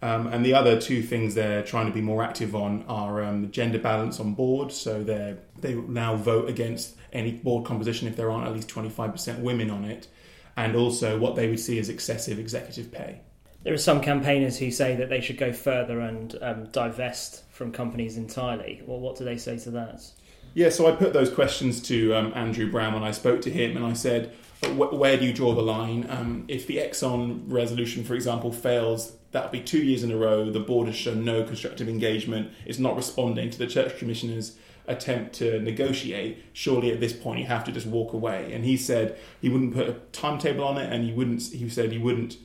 Um, 0.00 0.26
and 0.28 0.44
the 0.44 0.54
other 0.54 0.80
two 0.80 1.02
things 1.02 1.34
they're 1.34 1.62
trying 1.62 1.86
to 1.86 1.92
be 1.92 2.00
more 2.00 2.24
active 2.24 2.56
on 2.56 2.84
are 2.88 3.22
um, 3.22 3.50
gender 3.52 3.78
balance 3.78 4.18
on 4.18 4.34
board. 4.34 4.72
So 4.72 5.02
they 5.04 5.36
they 5.60 5.74
now 5.74 6.16
vote 6.16 6.48
against 6.48 6.96
any 7.12 7.32
board 7.32 7.64
composition 7.64 8.08
if 8.08 8.16
there 8.16 8.30
aren't 8.30 8.48
at 8.48 8.54
least 8.54 8.68
25% 8.68 9.40
women 9.40 9.70
on 9.70 9.84
it 9.84 10.08
and 10.56 10.76
also 10.76 11.18
what 11.18 11.36
they 11.36 11.48
would 11.48 11.60
see 11.60 11.78
as 11.78 11.88
excessive 11.88 12.38
executive 12.38 12.90
pay. 12.90 13.20
There 13.62 13.72
are 13.72 13.78
some 13.78 14.00
campaigners 14.00 14.58
who 14.58 14.70
say 14.70 14.96
that 14.96 15.08
they 15.08 15.20
should 15.20 15.38
go 15.38 15.52
further 15.52 16.00
and 16.00 16.36
um, 16.42 16.64
divest 16.72 17.44
from 17.50 17.70
companies 17.70 18.16
entirely. 18.16 18.82
Well, 18.84 18.98
what 18.98 19.16
do 19.16 19.24
they 19.24 19.36
say 19.36 19.58
to 19.60 19.70
that? 19.72 20.02
Yeah, 20.54 20.68
so 20.68 20.86
I 20.86 20.92
put 20.92 21.12
those 21.12 21.30
questions 21.30 21.80
to 21.82 22.14
um, 22.14 22.32
Andrew 22.34 22.70
Brown 22.70 22.92
when 22.92 23.04
I 23.04 23.12
spoke 23.12 23.40
to 23.42 23.50
him, 23.50 23.76
and 23.76 23.86
I 23.86 23.94
said, 23.94 24.34
where 24.70 25.16
do 25.16 25.24
you 25.24 25.32
draw 25.32 25.54
the 25.54 25.62
line? 25.62 26.06
Um, 26.08 26.44
if 26.48 26.66
the 26.66 26.76
Exxon 26.76 27.44
resolution, 27.46 28.04
for 28.04 28.14
example, 28.14 28.52
fails, 28.52 29.16
that'll 29.32 29.50
be 29.50 29.60
two 29.60 29.82
years 29.82 30.02
in 30.02 30.10
a 30.10 30.16
row. 30.16 30.50
The 30.50 30.60
board 30.60 30.86
has 30.86 30.96
shown 30.96 31.24
no 31.24 31.44
constructive 31.44 31.88
engagement. 31.88 32.52
It's 32.64 32.78
not 32.78 32.96
responding 32.96 33.50
to 33.50 33.58
the 33.58 33.66
church 33.66 33.98
commissioners' 33.98 34.56
attempt 34.86 35.34
to 35.34 35.60
negotiate, 35.60 36.44
surely 36.52 36.90
at 36.90 37.00
this 37.00 37.12
point 37.12 37.40
you 37.40 37.46
have 37.46 37.64
to 37.64 37.72
just 37.72 37.86
walk 37.86 38.12
away. 38.12 38.52
And 38.52 38.64
he 38.64 38.76
said 38.76 39.18
he 39.40 39.48
wouldn't 39.48 39.74
put 39.74 39.88
a 39.88 39.94
timetable 40.12 40.64
on 40.64 40.78
it, 40.78 40.92
and 40.92 41.04
he 41.04 41.12
wouldn't. 41.12 41.42
He 41.42 41.68
said 41.68 41.92
he 41.92 41.98
wouldn't 41.98 42.36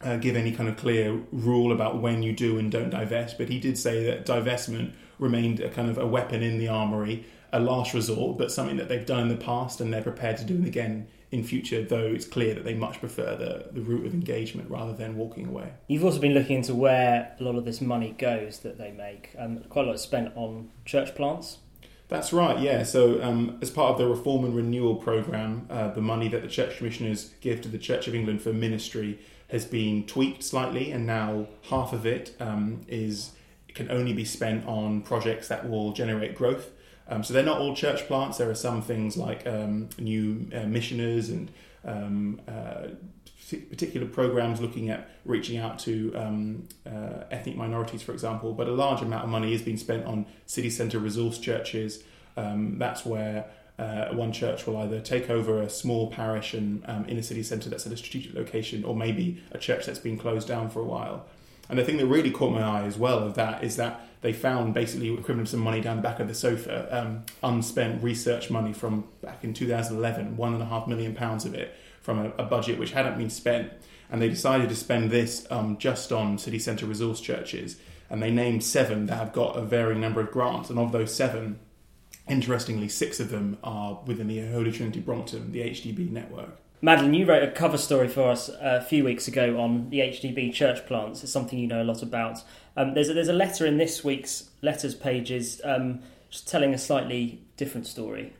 uh, 0.00 0.16
give 0.16 0.36
any 0.36 0.52
kind 0.52 0.68
of 0.68 0.76
clear 0.76 1.20
rule 1.32 1.72
about 1.72 2.00
when 2.00 2.22
you 2.22 2.32
do 2.32 2.58
and 2.58 2.70
don't 2.70 2.90
divest. 2.90 3.38
But 3.38 3.48
he 3.48 3.58
did 3.58 3.78
say 3.78 4.04
that 4.04 4.26
divestment 4.26 4.94
remained 5.18 5.60
a 5.60 5.68
kind 5.68 5.90
of 5.90 5.98
a 5.98 6.06
weapon 6.06 6.42
in 6.42 6.58
the 6.58 6.68
armory, 6.68 7.26
a 7.52 7.60
last 7.60 7.94
resort, 7.94 8.38
but 8.38 8.50
something 8.50 8.78
that 8.78 8.88
they've 8.88 9.04
done 9.04 9.22
in 9.22 9.28
the 9.28 9.36
past 9.36 9.80
and 9.80 9.92
they're 9.92 10.02
prepared 10.02 10.38
to 10.38 10.44
do 10.44 10.62
it 10.62 10.66
again 10.66 11.06
in 11.30 11.44
future, 11.44 11.82
though 11.82 12.06
it's 12.06 12.24
clear 12.24 12.54
that 12.54 12.64
they 12.64 12.74
much 12.74 12.98
prefer 12.98 13.36
the, 13.36 13.66
the 13.72 13.80
route 13.80 14.04
of 14.04 14.12
engagement 14.12 14.68
rather 14.68 14.92
than 14.92 15.16
walking 15.16 15.46
away. 15.46 15.72
You've 15.86 16.04
also 16.04 16.18
been 16.18 16.34
looking 16.34 16.56
into 16.56 16.74
where 16.74 17.36
a 17.38 17.42
lot 17.42 17.54
of 17.54 17.64
this 17.64 17.80
money 17.80 18.14
goes 18.18 18.60
that 18.60 18.78
they 18.78 18.90
make, 18.90 19.30
and 19.38 19.68
quite 19.68 19.84
a 19.84 19.88
lot 19.88 19.94
is 19.94 20.00
spent 20.00 20.32
on 20.36 20.70
church 20.84 21.14
plants. 21.14 21.58
That's 22.08 22.32
right, 22.32 22.58
yeah. 22.58 22.82
So, 22.82 23.22
um, 23.22 23.58
as 23.62 23.70
part 23.70 23.92
of 23.92 23.98
the 23.98 24.08
Reform 24.08 24.44
and 24.44 24.56
Renewal 24.56 24.96
Programme, 24.96 25.66
uh, 25.70 25.92
the 25.92 26.00
money 26.00 26.26
that 26.28 26.42
the 26.42 26.48
Church 26.48 26.76
Commissioners 26.78 27.30
give 27.40 27.60
to 27.62 27.68
the 27.68 27.78
Church 27.78 28.08
of 28.08 28.14
England 28.16 28.42
for 28.42 28.52
ministry 28.52 29.20
has 29.48 29.64
been 29.64 30.04
tweaked 30.06 30.42
slightly, 30.42 30.90
and 30.90 31.06
now 31.06 31.46
half 31.68 31.92
of 31.92 32.06
it 32.06 32.34
um, 32.40 32.80
is 32.88 33.32
can 33.74 33.88
only 33.88 34.12
be 34.12 34.24
spent 34.24 34.66
on 34.66 35.00
projects 35.00 35.46
that 35.46 35.70
will 35.70 35.92
generate 35.92 36.34
growth 36.34 36.70
Um, 37.10 37.24
so 37.24 37.34
they're 37.34 37.42
not 37.42 37.58
all 37.58 37.74
church 37.74 38.06
plants. 38.06 38.38
There 38.38 38.48
are 38.48 38.54
some 38.54 38.80
things 38.80 39.16
like 39.16 39.46
um, 39.46 39.88
new 39.98 40.48
uh, 40.54 40.66
missioners 40.66 41.28
and 41.28 41.50
um, 41.84 42.40
uh, 42.46 42.88
particular 43.68 44.06
programs 44.06 44.60
looking 44.60 44.90
at 44.90 45.10
reaching 45.24 45.58
out 45.58 45.80
to 45.80 46.14
um, 46.14 46.68
uh, 46.86 47.24
ethnic 47.32 47.56
minorities, 47.56 48.00
for 48.00 48.12
example. 48.12 48.52
But 48.52 48.68
a 48.68 48.72
large 48.72 49.02
amount 49.02 49.24
of 49.24 49.30
money 49.30 49.52
is 49.52 49.60
being 49.60 49.76
spent 49.76 50.06
on 50.06 50.24
city 50.46 50.70
centre 50.70 51.00
resource 51.00 51.38
churches. 51.38 52.02
Um, 52.36 52.78
that's 52.78 53.04
where 53.04 53.46
uh, 53.76 54.08
one 54.10 54.30
church 54.30 54.66
will 54.66 54.76
either 54.76 55.00
take 55.00 55.28
over 55.30 55.60
a 55.60 55.68
small 55.68 56.12
parish 56.12 56.54
and 56.54 56.84
um, 56.86 57.06
in 57.06 57.16
a 57.16 57.22
city 57.24 57.42
centre 57.42 57.68
that's 57.68 57.86
at 57.86 57.92
a 57.92 57.96
strategic 57.96 58.34
location, 58.34 58.84
or 58.84 58.94
maybe 58.94 59.42
a 59.50 59.58
church 59.58 59.86
that's 59.86 59.98
been 59.98 60.16
closed 60.16 60.46
down 60.46 60.70
for 60.70 60.80
a 60.80 60.84
while. 60.84 61.26
And 61.68 61.78
the 61.78 61.84
thing 61.84 61.96
that 61.96 62.06
really 62.06 62.30
caught 62.30 62.52
my 62.52 62.62
eye 62.62 62.84
as 62.84 62.96
well 62.98 63.18
of 63.18 63.34
that 63.34 63.64
is 63.64 63.76
that 63.76 64.06
they 64.22 64.32
found 64.32 64.74
basically 64.74 65.12
equivalent 65.12 65.48
to 65.48 65.52
some 65.52 65.60
money 65.60 65.80
down 65.80 65.96
the 65.96 66.02
back 66.02 66.20
of 66.20 66.28
the 66.28 66.34
sofa, 66.34 66.86
um, 66.96 67.24
unspent 67.42 68.02
research 68.02 68.50
money 68.50 68.72
from 68.72 69.04
back 69.22 69.44
in 69.44 69.54
2011, 69.54 70.36
one 70.36 70.52
and 70.52 70.62
a 70.62 70.66
half 70.66 70.86
million 70.86 71.14
pounds 71.14 71.44
of 71.44 71.54
it 71.54 71.74
from 72.02 72.18
a, 72.18 72.30
a 72.38 72.44
budget 72.44 72.78
which 72.78 72.92
hadn't 72.92 73.16
been 73.16 73.30
spent. 73.30 73.72
And 74.10 74.20
they 74.20 74.28
decided 74.28 74.68
to 74.68 74.74
spend 74.74 75.10
this 75.10 75.46
um, 75.50 75.78
just 75.78 76.12
on 76.12 76.36
city 76.36 76.58
centre 76.58 76.84
resource 76.84 77.20
churches. 77.20 77.76
And 78.10 78.22
they 78.22 78.30
named 78.30 78.64
seven 78.64 79.06
that 79.06 79.16
have 79.16 79.32
got 79.32 79.56
a 79.56 79.62
varying 79.62 80.00
number 80.00 80.20
of 80.20 80.32
grants. 80.32 80.68
And 80.68 80.78
of 80.78 80.90
those 80.90 81.14
seven, 81.14 81.60
interestingly, 82.28 82.88
six 82.88 83.20
of 83.20 83.30
them 83.30 83.56
are 83.62 84.00
within 84.06 84.26
the 84.26 84.50
Holy 84.50 84.72
Trinity 84.72 85.00
Brompton, 85.00 85.52
the 85.52 85.60
HTB 85.60 86.10
network. 86.10 86.58
Madeline, 86.82 87.12
you 87.12 87.26
wrote 87.26 87.42
a 87.42 87.50
cover 87.50 87.76
story 87.76 88.08
for 88.08 88.30
us 88.30 88.48
a 88.48 88.80
few 88.80 89.04
weeks 89.04 89.28
ago 89.28 89.60
on 89.60 89.90
the 89.90 89.98
HTB 89.98 90.54
church 90.54 90.86
plants. 90.86 91.22
It's 91.22 91.30
something 91.30 91.58
you 91.58 91.66
know 91.66 91.82
a 91.82 91.84
lot 91.84 92.02
about. 92.02 92.42
Um, 92.74 92.94
there's, 92.94 93.10
a, 93.10 93.12
there's 93.12 93.28
a 93.28 93.34
letter 93.34 93.66
in 93.66 93.76
this 93.76 94.02
week's 94.02 94.48
letters 94.62 94.94
pages 94.94 95.60
um, 95.62 96.00
just 96.30 96.48
telling 96.48 96.72
a 96.72 96.78
slightly 96.78 97.42
different 97.58 97.86
story. 97.86 98.32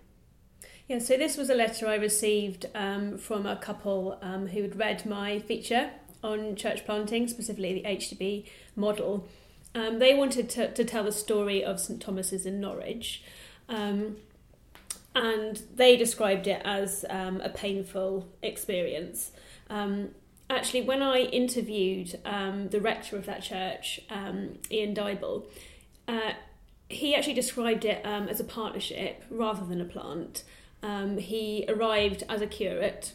Yeah, 0.88 1.00
so 1.00 1.18
this 1.18 1.36
was 1.36 1.50
a 1.50 1.54
letter 1.54 1.86
I 1.86 1.96
received 1.96 2.64
um, 2.74 3.18
from 3.18 3.44
a 3.44 3.56
couple 3.56 4.18
um, 4.22 4.46
who 4.48 4.62
had 4.62 4.78
read 4.78 5.04
my 5.04 5.38
feature 5.40 5.90
on 6.24 6.56
church 6.56 6.86
planting, 6.86 7.28
specifically 7.28 7.74
the 7.74 7.82
HTB 7.82 8.46
model. 8.74 9.28
Um, 9.74 9.98
they 9.98 10.14
wanted 10.14 10.48
to, 10.50 10.72
to, 10.72 10.84
tell 10.84 11.04
the 11.04 11.12
story 11.12 11.62
of 11.62 11.78
St 11.78 12.00
Thomas's 12.00 12.46
in 12.46 12.58
Norwich. 12.60 13.22
Um, 13.68 14.16
and 15.14 15.62
they 15.74 15.96
described 15.96 16.46
it 16.46 16.62
as 16.64 17.04
um, 17.10 17.40
a 17.40 17.48
painful 17.48 18.28
experience. 18.42 19.32
Um, 19.68 20.10
actually, 20.48 20.82
when 20.82 21.02
I 21.02 21.20
interviewed 21.20 22.18
um, 22.24 22.68
the 22.68 22.80
rector 22.80 23.16
of 23.16 23.26
that 23.26 23.42
church, 23.42 24.00
um, 24.08 24.58
Ian 24.70 24.94
Dyble, 24.94 25.46
uh, 26.06 26.32
he 26.88 27.14
actually 27.14 27.34
described 27.34 27.84
it 27.84 28.04
um, 28.04 28.28
as 28.28 28.40
a 28.40 28.44
partnership 28.44 29.24
rather 29.30 29.64
than 29.64 29.80
a 29.80 29.84
plant. 29.84 30.44
Um, 30.82 31.18
he 31.18 31.64
arrived 31.68 32.24
as 32.28 32.40
a 32.40 32.46
curate, 32.46 33.12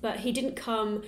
but 0.00 0.20
he 0.20 0.32
didn't 0.32 0.56
come 0.56 1.02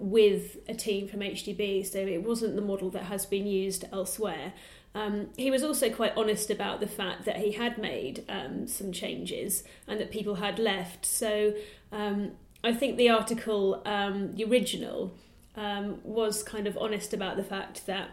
with 0.00 0.58
a 0.68 0.74
team 0.74 1.08
from 1.08 1.20
HTB, 1.20 1.84
so 1.84 1.98
it 1.98 2.22
wasn't 2.22 2.54
the 2.54 2.62
model 2.62 2.90
that 2.90 3.04
has 3.04 3.26
been 3.26 3.46
used 3.46 3.84
elsewhere. 3.92 4.52
Um, 4.98 5.28
he 5.36 5.50
was 5.52 5.62
also 5.62 5.90
quite 5.90 6.12
honest 6.16 6.50
about 6.50 6.80
the 6.80 6.88
fact 6.88 7.24
that 7.24 7.36
he 7.36 7.52
had 7.52 7.78
made 7.78 8.24
um, 8.28 8.66
some 8.66 8.90
changes 8.90 9.62
and 9.86 10.00
that 10.00 10.10
people 10.10 10.36
had 10.36 10.58
left. 10.58 11.06
So 11.06 11.54
um, 11.92 12.32
I 12.64 12.74
think 12.74 12.96
the 12.96 13.08
article, 13.08 13.80
um, 13.86 14.34
the 14.34 14.44
original, 14.44 15.14
um, 15.54 16.00
was 16.02 16.42
kind 16.42 16.66
of 16.66 16.76
honest 16.76 17.14
about 17.14 17.36
the 17.36 17.44
fact 17.44 17.86
that 17.86 18.10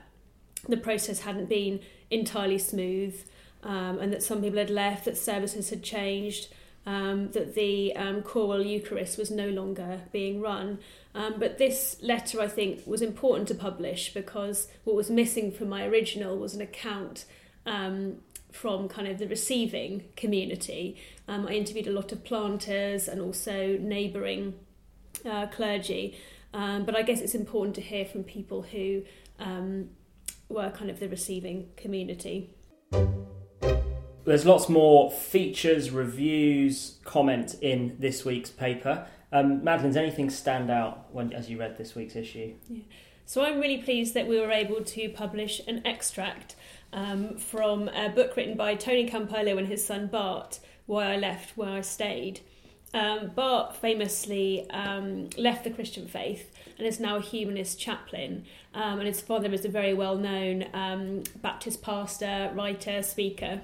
the 0.70 0.78
process 0.78 1.22
hadn't 1.22 1.50
been 1.50 1.80
entirely 2.12 2.60
smooth 2.60 3.20
um, 3.64 3.98
and 3.98 4.14
that 4.14 4.22
some 4.22 4.42
people 4.44 4.60
had 4.60 4.70
left, 4.70 5.06
that 5.06 5.18
services 5.18 5.72
had 5.72 5.82
changed. 5.82 6.50
That 6.86 7.56
the 7.56 7.96
um, 7.96 8.22
choral 8.22 8.64
Eucharist 8.64 9.18
was 9.18 9.32
no 9.32 9.50
longer 9.50 10.02
being 10.12 10.40
run, 10.42 10.80
um, 11.14 11.36
but 11.38 11.58
this 11.58 11.98
letter, 12.02 12.42
I 12.42 12.48
think, 12.48 12.86
was 12.86 13.02
important 13.02 13.48
to 13.48 13.56
publish 13.56 14.14
because 14.14 14.68
what 14.84 14.96
was 14.96 15.10
missing 15.10 15.52
from 15.52 15.70
my 15.70 15.86
original 15.86 16.38
was 16.38 16.54
an 16.54 16.62
account 16.62 17.26
um, 17.66 18.18
from 18.52 18.88
kind 18.88 19.08
of 19.08 19.18
the 19.18 19.28
receiving 19.28 20.04
community. 20.16 20.98
Um, 21.28 21.48
I 21.48 21.54
interviewed 21.54 21.88
a 21.88 21.92
lot 21.92 22.12
of 22.12 22.24
planters 22.24 23.08
and 23.08 23.20
also 23.20 23.78
neighbouring 23.78 24.54
uh, 25.26 25.48
clergy. 25.48 26.18
Um, 26.54 26.86
but 26.86 26.96
I 26.96 27.02
guess 27.02 27.20
it's 27.20 27.36
important 27.36 27.76
to 27.76 27.82
hear 27.82 28.06
from 28.06 28.24
people 28.24 28.62
who 28.62 29.04
um, 29.40 29.90
were 30.48 30.70
kind 30.72 30.90
of 30.90 31.00
the 31.00 31.10
receiving 31.10 31.70
community. 31.76 32.50
There's 34.26 34.46
lots 34.46 34.70
more 34.70 35.12
features, 35.12 35.92
reviews, 35.92 36.98
comment 37.04 37.56
in 37.62 37.96
this 38.00 38.26
week's 38.26 38.50
paper. 38.50 39.06
Um, 39.32 39.64
Madeline, 39.64 39.90
does 39.90 39.98
anything 39.98 40.32
stand 40.32 40.72
out 40.72 41.14
when, 41.14 41.32
as 41.32 41.48
you 41.48 41.60
read 41.60 41.78
this 41.78 41.94
week's 41.94 42.16
issue? 42.16 42.56
Yeah. 42.68 42.82
So 43.28 43.44
I'm 43.44 43.60
really 43.60 43.78
pleased 43.84 44.16
that 44.16 44.28
we 44.28 44.40
were 44.40 44.52
able 44.52 44.84
to 44.84 45.10
publish 45.10 45.62
an 45.68 45.86
extract 45.86 46.56
um, 46.92 47.38
from 47.38 47.88
a 47.90 48.10
book 48.10 48.36
written 48.36 48.58
by 48.58 48.76
Tony 48.76 49.08
Campolo 49.08 49.60
and 49.60 49.68
his 49.68 49.86
son 49.86 50.08
Bart, 50.08 50.60
Why 50.88 51.14
I 51.14 51.18
Left 51.18 51.56
Where 51.56 51.70
I 51.70 51.82
Stayed. 51.82 52.40
Um, 52.96 53.32
Bart 53.36 53.76
famously 53.76 54.68
um, 54.72 55.30
left 55.38 55.66
the 55.66 55.70
Christian 55.70 56.08
faith 56.08 56.52
and 56.78 56.88
is 56.88 57.00
now 57.00 57.18
a 57.18 57.22
humanist 57.22 57.80
chaplain. 57.80 58.46
Um, 58.74 59.00
and 59.00 59.08
his 59.08 59.22
father 59.22 59.52
is 59.54 59.66
a 59.66 59.70
very 59.70 59.94
well 59.94 60.18
known 60.18 60.66
um, 60.74 61.24
Baptist 61.42 61.84
pastor, 61.84 62.52
writer, 62.56 63.04
speaker. 63.04 63.62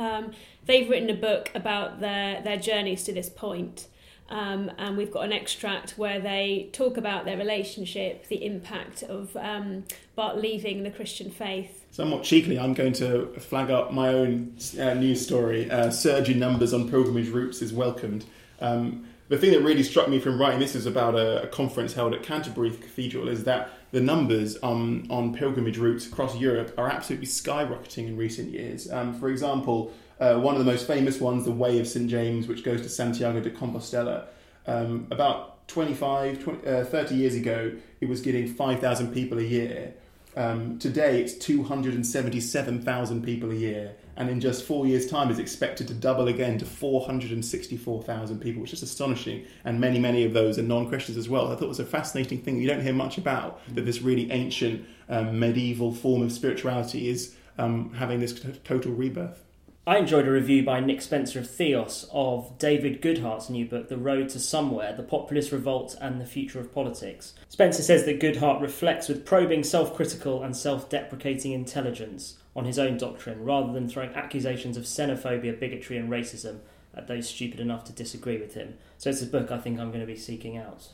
Um, 0.00 0.32
they've 0.64 0.88
written 0.88 1.10
a 1.10 1.14
book 1.14 1.50
about 1.54 2.00
their, 2.00 2.40
their 2.42 2.56
journeys 2.56 3.04
to 3.04 3.12
this 3.12 3.28
point. 3.28 3.86
Um, 4.30 4.70
and 4.78 4.96
we've 4.96 5.10
got 5.10 5.24
an 5.24 5.32
extract 5.32 5.98
where 5.98 6.20
they 6.20 6.70
talk 6.72 6.96
about 6.96 7.24
their 7.24 7.36
relationship, 7.36 8.28
the 8.28 8.44
impact 8.44 9.02
of 9.02 9.36
um, 9.36 9.84
Bart 10.14 10.38
leaving 10.38 10.84
the 10.84 10.90
Christian 10.90 11.30
faith. 11.30 11.84
Somewhat 11.90 12.22
cheekily, 12.22 12.56
I'm 12.56 12.72
going 12.72 12.92
to 12.94 13.26
flag 13.40 13.70
up 13.70 13.92
my 13.92 14.08
own 14.08 14.56
uh, 14.78 14.94
news 14.94 15.24
story. 15.24 15.68
Uh, 15.68 15.90
surge 15.90 16.30
in 16.30 16.38
numbers 16.38 16.72
on 16.72 16.88
pilgrimage 16.88 17.28
routes 17.28 17.60
is 17.60 17.72
welcomed. 17.72 18.24
Um, 18.60 19.08
the 19.30 19.38
thing 19.38 19.52
that 19.52 19.62
really 19.62 19.84
struck 19.84 20.08
me 20.08 20.18
from 20.18 20.40
writing 20.40 20.58
this 20.58 20.74
is 20.74 20.86
about 20.86 21.14
a, 21.14 21.44
a, 21.44 21.46
conference 21.46 21.92
held 21.92 22.12
at 22.12 22.22
Canterbury 22.24 22.70
Cathedral 22.72 23.28
is 23.28 23.44
that 23.44 23.70
the 23.92 24.00
numbers 24.00 24.56
on, 24.56 25.06
on 25.08 25.32
pilgrimage 25.32 25.78
routes 25.78 26.04
across 26.04 26.36
Europe 26.36 26.74
are 26.76 26.88
absolutely 26.88 27.28
skyrocketing 27.28 28.08
in 28.08 28.16
recent 28.16 28.50
years. 28.50 28.90
Um, 28.90 29.14
for 29.14 29.30
example, 29.30 29.92
uh, 30.18 30.34
one 30.40 30.56
of 30.56 30.58
the 30.58 30.70
most 30.70 30.84
famous 30.84 31.20
ones, 31.20 31.44
the 31.44 31.52
Way 31.52 31.78
of 31.78 31.86
St. 31.86 32.10
James, 32.10 32.48
which 32.48 32.64
goes 32.64 32.82
to 32.82 32.88
Santiago 32.88 33.40
de 33.40 33.50
Compostela. 33.50 34.26
Um, 34.66 35.06
about 35.12 35.68
25, 35.68 36.42
20, 36.42 36.66
uh, 36.66 36.84
30 36.84 37.14
years 37.14 37.36
ago, 37.36 37.72
it 38.00 38.08
was 38.08 38.20
getting 38.20 38.52
5,000 38.52 39.14
people 39.14 39.38
a 39.38 39.42
year. 39.42 39.94
Um, 40.36 40.78
today, 40.78 41.20
it's 41.20 41.34
277,000 41.34 43.24
people 43.24 43.50
a 43.50 43.54
year. 43.54 43.96
And 44.16 44.28
in 44.28 44.40
just 44.40 44.64
four 44.64 44.86
years' 44.86 45.06
time, 45.06 45.30
is 45.30 45.38
expected 45.38 45.88
to 45.88 45.94
double 45.94 46.28
again 46.28 46.58
to 46.58 46.64
464,000 46.64 48.38
people, 48.40 48.60
which 48.60 48.72
is 48.72 48.82
astonishing. 48.82 49.46
And 49.64 49.80
many, 49.80 49.98
many 49.98 50.24
of 50.24 50.32
those 50.34 50.58
are 50.58 50.62
non 50.62 50.88
Christians 50.88 51.16
as 51.16 51.28
well. 51.28 51.46
I 51.46 51.54
thought 51.54 51.64
it 51.64 51.68
was 51.68 51.80
a 51.80 51.86
fascinating 51.86 52.40
thing 52.42 52.60
you 52.60 52.68
don't 52.68 52.82
hear 52.82 52.92
much 52.92 53.18
about 53.18 53.60
that 53.74 53.86
this 53.86 54.02
really 54.02 54.30
ancient 54.30 54.86
um, 55.08 55.38
medieval 55.38 55.92
form 55.92 56.22
of 56.22 56.32
spirituality 56.32 57.08
is 57.08 57.34
um, 57.58 57.92
having 57.94 58.20
this 58.20 58.32
t- 58.32 58.52
total 58.64 58.92
rebirth. 58.92 59.42
I 59.86 59.96
enjoyed 59.96 60.28
a 60.28 60.30
review 60.30 60.62
by 60.62 60.80
Nick 60.80 61.00
Spencer 61.00 61.38
of 61.38 61.48
Theos 61.48 62.06
of 62.12 62.58
David 62.58 63.00
Goodhart's 63.00 63.48
new 63.48 63.64
book, 63.64 63.88
The 63.88 63.96
Road 63.96 64.28
to 64.28 64.38
Somewhere 64.38 64.94
The 64.94 65.02
Populist 65.02 65.52
Revolt 65.52 65.96
and 66.02 66.20
the 66.20 66.26
Future 66.26 66.60
of 66.60 66.70
Politics. 66.74 67.32
Spencer 67.48 67.82
says 67.82 68.04
that 68.04 68.20
Goodhart 68.20 68.60
reflects 68.60 69.08
with 69.08 69.24
probing, 69.24 69.64
self 69.64 69.96
critical, 69.96 70.42
and 70.42 70.54
self 70.54 70.90
deprecating 70.90 71.52
intelligence 71.52 72.36
on 72.54 72.66
his 72.66 72.78
own 72.78 72.98
doctrine 72.98 73.42
rather 73.42 73.72
than 73.72 73.88
throwing 73.88 74.10
accusations 74.10 74.76
of 74.76 74.84
xenophobia, 74.84 75.58
bigotry, 75.58 75.96
and 75.96 76.10
racism 76.10 76.58
at 76.94 77.08
those 77.08 77.26
stupid 77.26 77.58
enough 77.58 77.84
to 77.84 77.92
disagree 77.92 78.36
with 78.36 78.52
him. 78.52 78.74
So 78.98 79.08
it's 79.08 79.22
a 79.22 79.26
book 79.26 79.50
I 79.50 79.58
think 79.58 79.80
I'm 79.80 79.90
going 79.90 80.00
to 80.00 80.06
be 80.06 80.14
seeking 80.14 80.58
out. 80.58 80.88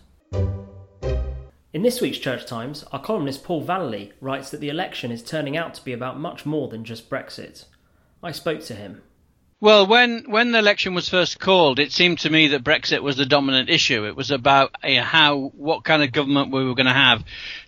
In 1.73 1.83
this 1.83 2.01
week's 2.01 2.19
Church 2.19 2.47
Times, 2.47 2.85
our 2.93 3.03
columnist 3.03 3.43
Paul 3.43 3.65
Vallely 3.67 4.13
writes 4.21 4.51
that 4.51 4.61
the 4.61 4.69
election 4.69 5.11
is 5.11 5.25
turning 5.25 5.57
out 5.57 5.75
to 5.75 5.85
be 5.85 5.93
about 5.93 6.21
much 6.21 6.47
more 6.47 6.69
than 6.69 6.85
just 6.85 7.11
Brexit. 7.11 7.65
I 8.23 8.33
spoke 8.33 8.63
to 8.65 8.75
him. 8.75 9.03
Well, 9.59 9.87
when 9.87 10.25
when 10.29 10.53
the 10.53 10.59
election 10.59 10.93
was 10.93 11.09
first 11.09 11.41
called, 11.41 11.79
it 11.79 11.91
seemed 11.91 12.19
to 12.21 12.31
me 12.31 12.49
that 12.49 12.63
Brexit 12.63 13.01
was 13.01 13.17
the 13.17 13.25
dominant 13.25 13.71
issue. 13.71 14.05
It 14.05 14.15
was 14.15 14.31
about 14.31 14.75
how 14.85 15.51
what 15.57 15.83
kind 15.83 16.03
of 16.03 16.13
government 16.13 16.53
we 16.53 16.63
were 16.63 16.75
going 16.75 16.87
to 16.87 16.93
have 16.93 17.25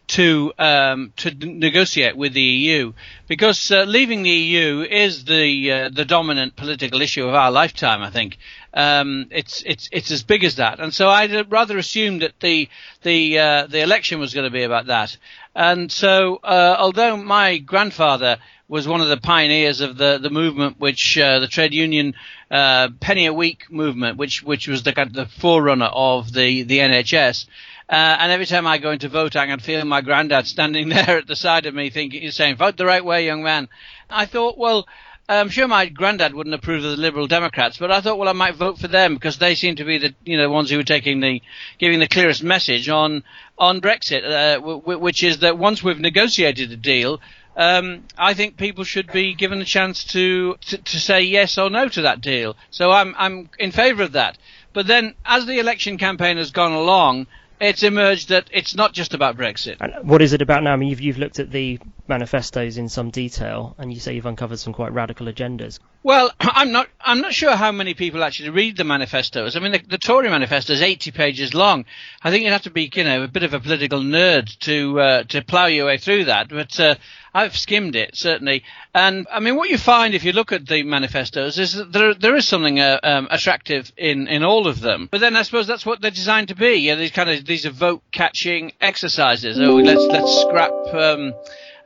to 0.08 0.52
um, 0.58 1.14
to 1.16 1.30
negotiate 1.30 2.14
with 2.14 2.34
the 2.34 2.42
EU, 2.42 2.92
because 3.26 3.70
uh, 3.70 3.84
leaving 3.84 4.22
the 4.22 4.30
EU 4.30 4.82
is 4.82 5.24
the 5.24 5.72
uh, 5.72 5.88
the 5.88 6.04
dominant 6.04 6.56
political 6.56 7.00
issue 7.00 7.26
of 7.26 7.34
our 7.34 7.50
lifetime. 7.50 8.02
I 8.02 8.10
think 8.10 8.36
um, 8.74 9.26
it's 9.30 9.62
it's 9.64 9.88
it's 9.90 10.10
as 10.10 10.22
big 10.22 10.44
as 10.44 10.56
that. 10.56 10.80
And 10.80 10.92
so 10.92 11.08
I 11.08 11.42
rather 11.48 11.78
assumed 11.78 12.20
that 12.20 12.38
the 12.40 12.68
the 13.02 13.38
uh, 13.38 13.66
the 13.66 13.80
election 13.80 14.20
was 14.20 14.34
going 14.34 14.44
to 14.44 14.50
be 14.50 14.62
about 14.62 14.86
that. 14.86 15.16
And 15.58 15.90
so, 15.90 16.36
uh, 16.36 16.76
although 16.78 17.16
my 17.16 17.58
grandfather 17.58 18.38
was 18.68 18.86
one 18.86 19.00
of 19.00 19.08
the 19.08 19.16
pioneers 19.16 19.80
of 19.80 19.96
the, 19.96 20.20
the 20.22 20.30
movement, 20.30 20.78
which 20.78 21.18
uh, 21.18 21.40
the 21.40 21.48
trade 21.48 21.74
union 21.74 22.14
uh, 22.48 22.90
penny 23.00 23.26
a 23.26 23.32
week 23.32 23.64
movement, 23.68 24.18
which 24.18 24.40
which 24.44 24.68
was 24.68 24.84
the 24.84 24.92
the 25.10 25.26
forerunner 25.26 25.90
of 25.92 26.32
the 26.32 26.62
the 26.62 26.78
NHS. 26.78 27.46
Uh, 27.88 27.94
and 28.20 28.30
every 28.30 28.46
time 28.46 28.68
I 28.68 28.78
go 28.78 28.92
into 28.92 29.08
vote, 29.08 29.34
I 29.34 29.46
can 29.46 29.58
feel 29.58 29.84
my 29.84 30.00
granddad 30.00 30.46
standing 30.46 30.88
there 30.90 31.18
at 31.18 31.26
the 31.26 31.34
side 31.34 31.66
of 31.66 31.74
me, 31.74 31.90
thinking, 31.90 32.22
he's 32.22 32.36
saying, 32.36 32.54
"Vote 32.54 32.76
the 32.76 32.86
right 32.86 33.04
way, 33.04 33.26
young 33.26 33.42
man." 33.42 33.68
I 34.08 34.26
thought, 34.26 34.56
well. 34.56 34.86
I'm 35.30 35.50
sure 35.50 35.68
my 35.68 35.84
granddad 35.84 36.32
wouldn't 36.32 36.54
approve 36.54 36.82
of 36.82 36.92
the 36.92 36.96
Liberal 36.96 37.26
Democrats, 37.26 37.76
but 37.76 37.90
I 37.90 38.00
thought, 38.00 38.16
well, 38.16 38.30
I 38.30 38.32
might 38.32 38.54
vote 38.54 38.78
for 38.78 38.88
them 38.88 39.12
because 39.12 39.36
they 39.36 39.54
seem 39.54 39.76
to 39.76 39.84
be 39.84 39.98
the, 39.98 40.14
you 40.24 40.38
know, 40.38 40.48
ones 40.48 40.70
who 40.70 40.80
are 40.80 40.82
taking 40.82 41.20
the, 41.20 41.42
giving 41.78 41.98
the 42.00 42.08
clearest 42.08 42.42
message 42.42 42.88
on 42.88 43.24
on 43.58 43.80
Brexit, 43.80 44.24
uh, 44.24 44.54
w- 44.60 44.98
which 44.98 45.22
is 45.22 45.38
that 45.38 45.58
once 45.58 45.82
we've 45.82 45.98
negotiated 45.98 46.70
a 46.72 46.76
deal, 46.76 47.20
um, 47.56 48.04
I 48.16 48.34
think 48.34 48.56
people 48.56 48.84
should 48.84 49.10
be 49.10 49.34
given 49.34 49.60
a 49.60 49.64
chance 49.64 50.04
to, 50.04 50.56
to, 50.66 50.78
to 50.78 51.00
say 51.00 51.22
yes 51.22 51.58
or 51.58 51.68
no 51.70 51.88
to 51.88 52.02
that 52.02 52.20
deal. 52.20 52.56
So 52.70 52.90
I'm 52.92 53.14
I'm 53.18 53.50
in 53.58 53.72
favour 53.72 54.04
of 54.04 54.12
that. 54.12 54.38
But 54.72 54.86
then, 54.86 55.14
as 55.24 55.46
the 55.46 55.58
election 55.58 55.98
campaign 55.98 56.36
has 56.36 56.52
gone 56.52 56.72
along, 56.72 57.26
it's 57.60 57.82
emerged 57.82 58.28
that 58.30 58.48
it's 58.52 58.74
not 58.74 58.92
just 58.92 59.14
about 59.14 59.36
Brexit. 59.36 59.76
And 59.80 60.08
what 60.08 60.22
is 60.22 60.32
it 60.32 60.42
about 60.42 60.62
now? 60.62 60.72
I 60.72 60.76
mean, 60.76 60.88
you've, 60.88 61.00
you've 61.00 61.18
looked 61.18 61.38
at 61.38 61.50
the 61.50 61.78
manifestos 62.06 62.76
in 62.76 62.88
some 62.88 63.10
detail, 63.10 63.74
and 63.78 63.92
you 63.92 64.00
say 64.00 64.14
you've 64.14 64.26
uncovered 64.26 64.58
some 64.58 64.72
quite 64.72 64.92
radical 64.92 65.26
agendas. 65.26 65.78
Well, 66.02 66.30
I'm 66.40 66.72
not. 66.72 66.88
I'm 67.00 67.20
not 67.20 67.34
sure 67.34 67.54
how 67.54 67.72
many 67.72 67.94
people 67.94 68.22
actually 68.24 68.50
read 68.50 68.76
the 68.76 68.84
manifestos. 68.84 69.56
I 69.56 69.60
mean, 69.60 69.72
the, 69.72 69.82
the 69.86 69.98
Tory 69.98 70.28
manifesto 70.28 70.72
is 70.72 70.82
80 70.82 71.10
pages 71.12 71.54
long. 71.54 71.84
I 72.22 72.30
think 72.30 72.44
you'd 72.44 72.52
have 72.52 72.62
to 72.62 72.70
be, 72.70 72.90
you 72.94 73.04
know, 73.04 73.22
a 73.22 73.28
bit 73.28 73.42
of 73.42 73.54
a 73.54 73.60
political 73.60 74.00
nerd 74.00 74.58
to 74.60 75.00
uh, 75.00 75.22
to 75.24 75.42
plough 75.42 75.66
your 75.66 75.86
way 75.86 75.98
through 75.98 76.26
that. 76.26 76.48
But 76.48 76.78
uh, 76.78 76.94
I've 77.38 77.56
skimmed 77.56 77.94
it 77.94 78.16
certainly, 78.16 78.64
and 78.92 79.26
I 79.30 79.38
mean, 79.38 79.54
what 79.54 79.68
you 79.68 79.78
find 79.78 80.14
if 80.14 80.24
you 80.24 80.32
look 80.32 80.50
at 80.50 80.66
the 80.66 80.82
manifestos 80.82 81.56
is 81.58 81.74
that 81.74 81.92
there 81.92 82.14
there 82.14 82.36
is 82.36 82.48
something 82.48 82.80
uh, 82.80 82.98
um, 83.02 83.28
attractive 83.30 83.92
in 83.96 84.26
in 84.26 84.42
all 84.42 84.66
of 84.66 84.80
them. 84.80 85.08
But 85.10 85.20
then 85.20 85.36
I 85.36 85.42
suppose 85.42 85.68
that's 85.68 85.86
what 85.86 86.00
they're 86.00 86.10
designed 86.10 86.48
to 86.48 86.56
be. 86.56 86.74
Yeah, 86.76 86.96
these 86.96 87.12
kind 87.12 87.30
of 87.30 87.44
these 87.44 87.64
are 87.64 87.70
vote 87.70 88.02
catching 88.10 88.72
exercises. 88.80 89.56
Oh, 89.60 89.76
let's 89.76 90.04
let's 90.06 90.40
scrap. 90.42 90.72
Um, 90.92 91.34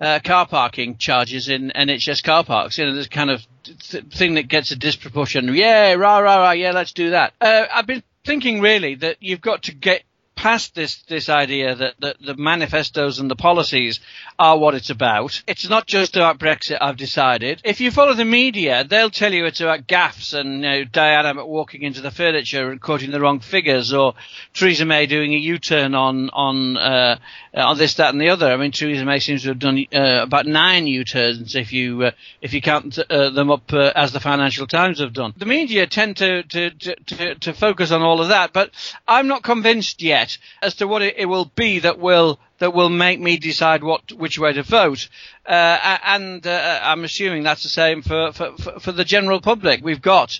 uh, 0.00 0.18
car 0.24 0.46
parking 0.46 0.96
charges 0.96 1.48
in 1.48 1.70
NHS 1.76 2.24
car 2.24 2.44
parks. 2.44 2.78
You 2.78 2.86
know, 2.86 2.94
this 2.94 3.06
kind 3.06 3.30
of 3.30 3.46
th- 3.62 4.04
thing 4.06 4.34
that 4.34 4.48
gets 4.48 4.70
a 4.72 4.76
disproportion. 4.76 5.54
Yeah, 5.54 5.92
rah, 5.92 6.18
rah, 6.18 6.38
rah, 6.38 6.50
yeah, 6.52 6.72
let's 6.72 6.92
do 6.92 7.10
that. 7.10 7.34
Uh, 7.40 7.66
I've 7.72 7.86
been 7.86 8.02
thinking 8.24 8.60
really 8.60 8.96
that 8.96 9.18
you've 9.20 9.40
got 9.40 9.64
to 9.64 9.74
get 9.74 10.02
past 10.42 10.74
this 10.74 10.96
this 11.02 11.28
idea 11.28 11.72
that, 11.76 11.94
that 12.00 12.16
the 12.20 12.34
manifestos 12.36 13.20
and 13.20 13.30
the 13.30 13.36
policies 13.36 14.00
are 14.40 14.58
what 14.58 14.74
it's 14.74 14.90
about. 14.90 15.40
It's 15.46 15.68
not 15.68 15.86
just 15.86 16.16
about 16.16 16.40
Brexit. 16.40 16.78
I've 16.80 16.96
decided. 16.96 17.60
If 17.64 17.80
you 17.80 17.92
follow 17.92 18.14
the 18.14 18.24
media, 18.24 18.82
they'll 18.82 19.08
tell 19.08 19.32
you 19.32 19.46
it's 19.46 19.60
about 19.60 19.86
gaffes 19.86 20.34
and 20.34 20.54
you 20.54 20.60
know, 20.60 20.84
Diane 20.84 21.36
walking 21.46 21.82
into 21.82 22.00
the 22.00 22.10
furniture 22.10 22.72
and 22.72 22.80
quoting 22.80 23.12
the 23.12 23.20
wrong 23.20 23.38
figures, 23.38 23.92
or 23.92 24.14
Theresa 24.52 24.84
May 24.84 25.06
doing 25.06 25.32
a 25.32 25.38
U-turn 25.38 25.94
on 25.94 26.28
on 26.30 26.76
uh, 26.76 27.18
on 27.54 27.78
this, 27.78 27.94
that, 27.94 28.12
and 28.12 28.20
the 28.20 28.30
other. 28.30 28.50
I 28.50 28.56
mean, 28.56 28.72
Theresa 28.72 29.04
May 29.04 29.20
seems 29.20 29.42
to 29.42 29.50
have 29.50 29.60
done 29.60 29.86
uh, 29.94 30.22
about 30.24 30.46
nine 30.46 30.88
U-turns 30.88 31.54
if 31.54 31.72
you 31.72 32.02
uh, 32.02 32.10
if 32.40 32.52
you 32.52 32.60
count 32.60 32.98
uh, 32.98 33.30
them 33.30 33.52
up 33.52 33.72
uh, 33.72 33.92
as 33.94 34.10
the 34.10 34.18
Financial 34.18 34.66
Times 34.66 34.98
have 34.98 35.12
done. 35.12 35.34
The 35.36 35.46
media 35.46 35.86
tend 35.86 36.16
to 36.16 36.42
to, 36.42 36.70
to 36.70 37.34
to 37.36 37.52
focus 37.52 37.92
on 37.92 38.02
all 38.02 38.20
of 38.20 38.28
that, 38.28 38.52
but 38.52 38.72
I'm 39.06 39.28
not 39.28 39.44
convinced 39.44 40.02
yet 40.02 40.31
as 40.60 40.74
to 40.76 40.86
what 40.86 41.02
it, 41.02 41.14
it 41.18 41.26
will 41.26 41.44
be 41.44 41.80
that 41.80 41.98
will 41.98 42.38
that 42.58 42.72
will 42.74 42.88
make 42.88 43.20
me 43.20 43.36
decide 43.36 43.82
what 43.82 44.12
which 44.12 44.38
way 44.38 44.52
to 44.52 44.62
vote. 44.62 45.08
Uh, 45.46 45.98
and 46.04 46.46
uh, 46.46 46.80
I'm 46.82 47.04
assuming 47.04 47.42
that's 47.42 47.62
the 47.62 47.68
same 47.68 48.02
for, 48.02 48.32
for, 48.32 48.52
for 48.80 48.92
the 48.92 49.04
general 49.04 49.40
public. 49.40 49.82
We've 49.82 50.02
got 50.02 50.38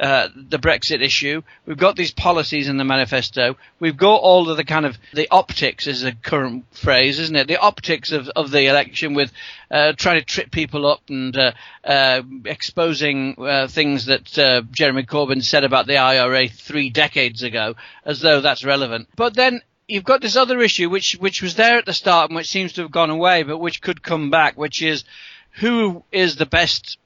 uh, 0.00 0.28
the 0.34 0.58
Brexit 0.58 1.02
issue. 1.02 1.42
We've 1.66 1.76
got 1.76 1.94
these 1.94 2.10
policies 2.10 2.68
in 2.68 2.78
the 2.78 2.84
manifesto. 2.84 3.56
We've 3.78 3.96
got 3.96 4.16
all 4.16 4.48
of 4.48 4.56
the 4.56 4.64
kind 4.64 4.86
of 4.86 4.96
the 5.12 5.28
optics 5.30 5.86
is 5.86 6.04
a 6.04 6.12
current 6.12 6.64
phrase, 6.72 7.18
isn't 7.18 7.36
it? 7.36 7.48
The 7.48 7.58
optics 7.58 8.10
of, 8.10 8.28
of 8.30 8.50
the 8.50 8.66
election 8.66 9.12
with 9.12 9.30
uh, 9.70 9.92
trying 9.92 10.18
to 10.18 10.24
trip 10.24 10.50
people 10.50 10.86
up 10.86 11.02
and 11.10 11.36
uh, 11.36 11.52
uh 11.84 12.22
exposing 12.46 13.36
uh, 13.38 13.68
things 13.68 14.06
that 14.06 14.24
Jeremy 14.70 15.04
Corbyn 15.04 15.44
said 15.44 15.64
about 15.64 15.86
the 15.86 15.98
IRA 15.98 16.48
three 16.48 16.88
decades 16.88 17.42
ago, 17.42 17.74
as 18.04 18.20
though 18.20 18.40
that's 18.40 18.64
relevant. 18.64 19.08
But 19.16 19.34
then 19.34 19.60
you've 19.86 20.04
got 20.04 20.22
this 20.22 20.36
other 20.36 20.60
issue 20.60 20.88
which 20.88 21.12
which 21.20 21.42
was 21.42 21.56
there 21.56 21.76
at 21.76 21.84
the 21.84 21.92
start 21.92 22.30
and 22.30 22.36
which 22.36 22.48
seems 22.48 22.72
to 22.74 22.82
have 22.82 22.90
gone 22.90 23.10
away, 23.10 23.42
but 23.42 23.58
which 23.58 23.82
could 23.82 24.02
come 24.02 24.30
back, 24.30 24.56
which 24.56 24.80
is 24.80 25.04
who 25.58 26.04
is 26.10 26.36
the 26.36 26.46
best 26.46 26.96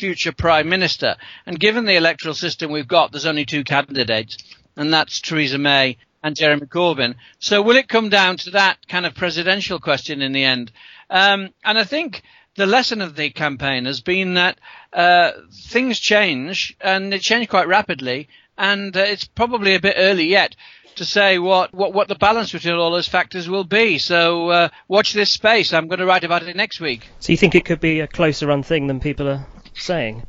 future 0.00 0.32
prime 0.32 0.68
minister. 0.68 1.16
And 1.44 1.60
given 1.60 1.84
the 1.84 1.96
electoral 1.96 2.34
system 2.34 2.72
we've 2.72 2.88
got, 2.88 3.12
there's 3.12 3.26
only 3.26 3.44
two 3.44 3.64
candidates, 3.64 4.38
and 4.76 4.92
that's 4.92 5.20
Theresa 5.20 5.58
May 5.58 5.98
and 6.22 6.34
Jeremy 6.34 6.66
Corbyn. 6.66 7.16
So 7.38 7.60
will 7.60 7.76
it 7.76 7.88
come 7.88 8.08
down 8.08 8.38
to 8.38 8.50
that 8.52 8.78
kind 8.88 9.04
of 9.04 9.14
presidential 9.14 9.78
question 9.78 10.22
in 10.22 10.32
the 10.32 10.44
end? 10.44 10.72
Um, 11.10 11.50
and 11.62 11.78
I 11.78 11.84
think 11.84 12.22
the 12.56 12.66
lesson 12.66 13.02
of 13.02 13.14
the 13.14 13.30
campaign 13.30 13.84
has 13.84 14.00
been 14.00 14.34
that 14.34 14.58
uh, 14.92 15.32
things 15.68 15.98
change, 16.00 16.76
and 16.80 17.12
they 17.12 17.18
change 17.18 17.48
quite 17.48 17.68
rapidly, 17.68 18.28
and 18.56 18.96
uh, 18.96 19.00
it's 19.00 19.26
probably 19.26 19.74
a 19.74 19.80
bit 19.80 19.96
early 19.98 20.24
yet 20.24 20.56
to 20.96 21.04
say 21.04 21.38
what, 21.38 21.74
what, 21.74 21.92
what 21.92 22.08
the 22.08 22.14
balance 22.14 22.52
between 22.52 22.74
all 22.74 22.90
those 22.90 23.08
factors 23.08 23.48
will 23.48 23.64
be. 23.64 23.98
So 23.98 24.48
uh, 24.48 24.68
watch 24.88 25.12
this 25.12 25.30
space. 25.30 25.72
I'm 25.72 25.88
going 25.88 26.00
to 26.00 26.06
write 26.06 26.24
about 26.24 26.42
it 26.42 26.56
next 26.56 26.80
week. 26.80 27.06
So 27.20 27.32
you 27.32 27.36
think 27.36 27.54
it 27.54 27.64
could 27.64 27.80
be 27.80 28.00
a 28.00 28.06
closer 28.06 28.46
run 28.46 28.62
thing 28.62 28.86
than 28.86 28.98
people 28.98 29.28
are 29.28 29.46
saying? 29.74 30.26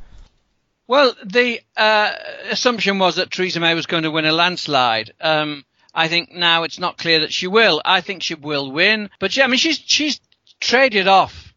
Well, 0.86 1.14
the 1.24 1.60
uh, 1.76 2.12
assumption 2.50 2.98
was 2.98 3.16
that 3.16 3.30
Theresa 3.30 3.60
May 3.60 3.74
was 3.74 3.86
going 3.86 4.02
to 4.02 4.10
win 4.10 4.26
a 4.26 4.32
landslide. 4.32 5.12
Um, 5.20 5.64
I 5.94 6.08
think 6.08 6.32
now 6.32 6.64
it's 6.64 6.78
not 6.78 6.98
clear 6.98 7.20
that 7.20 7.32
she 7.32 7.46
will. 7.46 7.80
I 7.84 8.00
think 8.00 8.22
she 8.22 8.34
will 8.34 8.70
win, 8.70 9.10
but 9.18 9.36
yeah, 9.36 9.44
I 9.44 9.46
mean, 9.46 9.58
she's 9.58 9.78
she's 9.78 10.20
traded 10.60 11.06
off. 11.08 11.52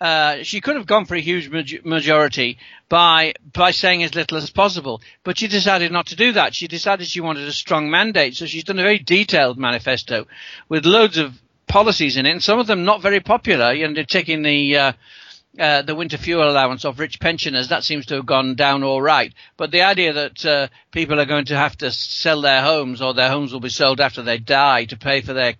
Uh, 0.00 0.42
she 0.42 0.60
could 0.60 0.76
have 0.76 0.86
gone 0.86 1.06
for 1.06 1.14
a 1.14 1.20
huge 1.20 1.48
majority 1.84 2.58
by 2.88 3.34
by 3.52 3.70
saying 3.70 4.02
as 4.02 4.14
little 4.14 4.36
as 4.36 4.50
possible, 4.50 5.00
but 5.22 5.38
she 5.38 5.48
decided 5.48 5.92
not 5.92 6.08
to 6.08 6.16
do 6.16 6.32
that. 6.32 6.54
She 6.54 6.68
decided 6.68 7.06
she 7.06 7.20
wanted 7.20 7.48
a 7.48 7.52
strong 7.52 7.90
mandate, 7.90 8.36
so 8.36 8.44
she's 8.44 8.64
done 8.64 8.78
a 8.78 8.82
very 8.82 8.98
detailed 8.98 9.56
manifesto 9.56 10.26
with 10.68 10.84
loads 10.84 11.16
of 11.16 11.40
policies 11.66 12.16
in 12.16 12.26
it, 12.26 12.32
and 12.32 12.42
some 12.42 12.58
of 12.58 12.66
them 12.66 12.84
not 12.84 13.02
very 13.02 13.20
popular. 13.20 13.72
You 13.72 13.88
know, 13.88 14.02
taking 14.02 14.42
the 14.42 14.76
uh, 14.76 14.92
uh, 15.58 15.82
the 15.82 15.94
winter 15.94 16.18
fuel 16.18 16.48
allowance 16.48 16.84
of 16.84 16.98
rich 16.98 17.20
pensioners, 17.20 17.68
that 17.68 17.84
seems 17.84 18.06
to 18.06 18.14
have 18.16 18.26
gone 18.26 18.54
down 18.54 18.82
all 18.82 19.00
right. 19.00 19.32
But 19.56 19.70
the 19.70 19.82
idea 19.82 20.12
that 20.12 20.44
uh, 20.44 20.68
people 20.90 21.20
are 21.20 21.26
going 21.26 21.46
to 21.46 21.56
have 21.56 21.76
to 21.78 21.90
sell 21.90 22.40
their 22.40 22.62
homes 22.62 23.00
or 23.00 23.14
their 23.14 23.28
homes 23.30 23.52
will 23.52 23.60
be 23.60 23.68
sold 23.68 24.00
after 24.00 24.22
they 24.22 24.38
die 24.38 24.86
to 24.86 24.96
pay 24.96 25.20
for 25.20 25.32
their 25.32 25.54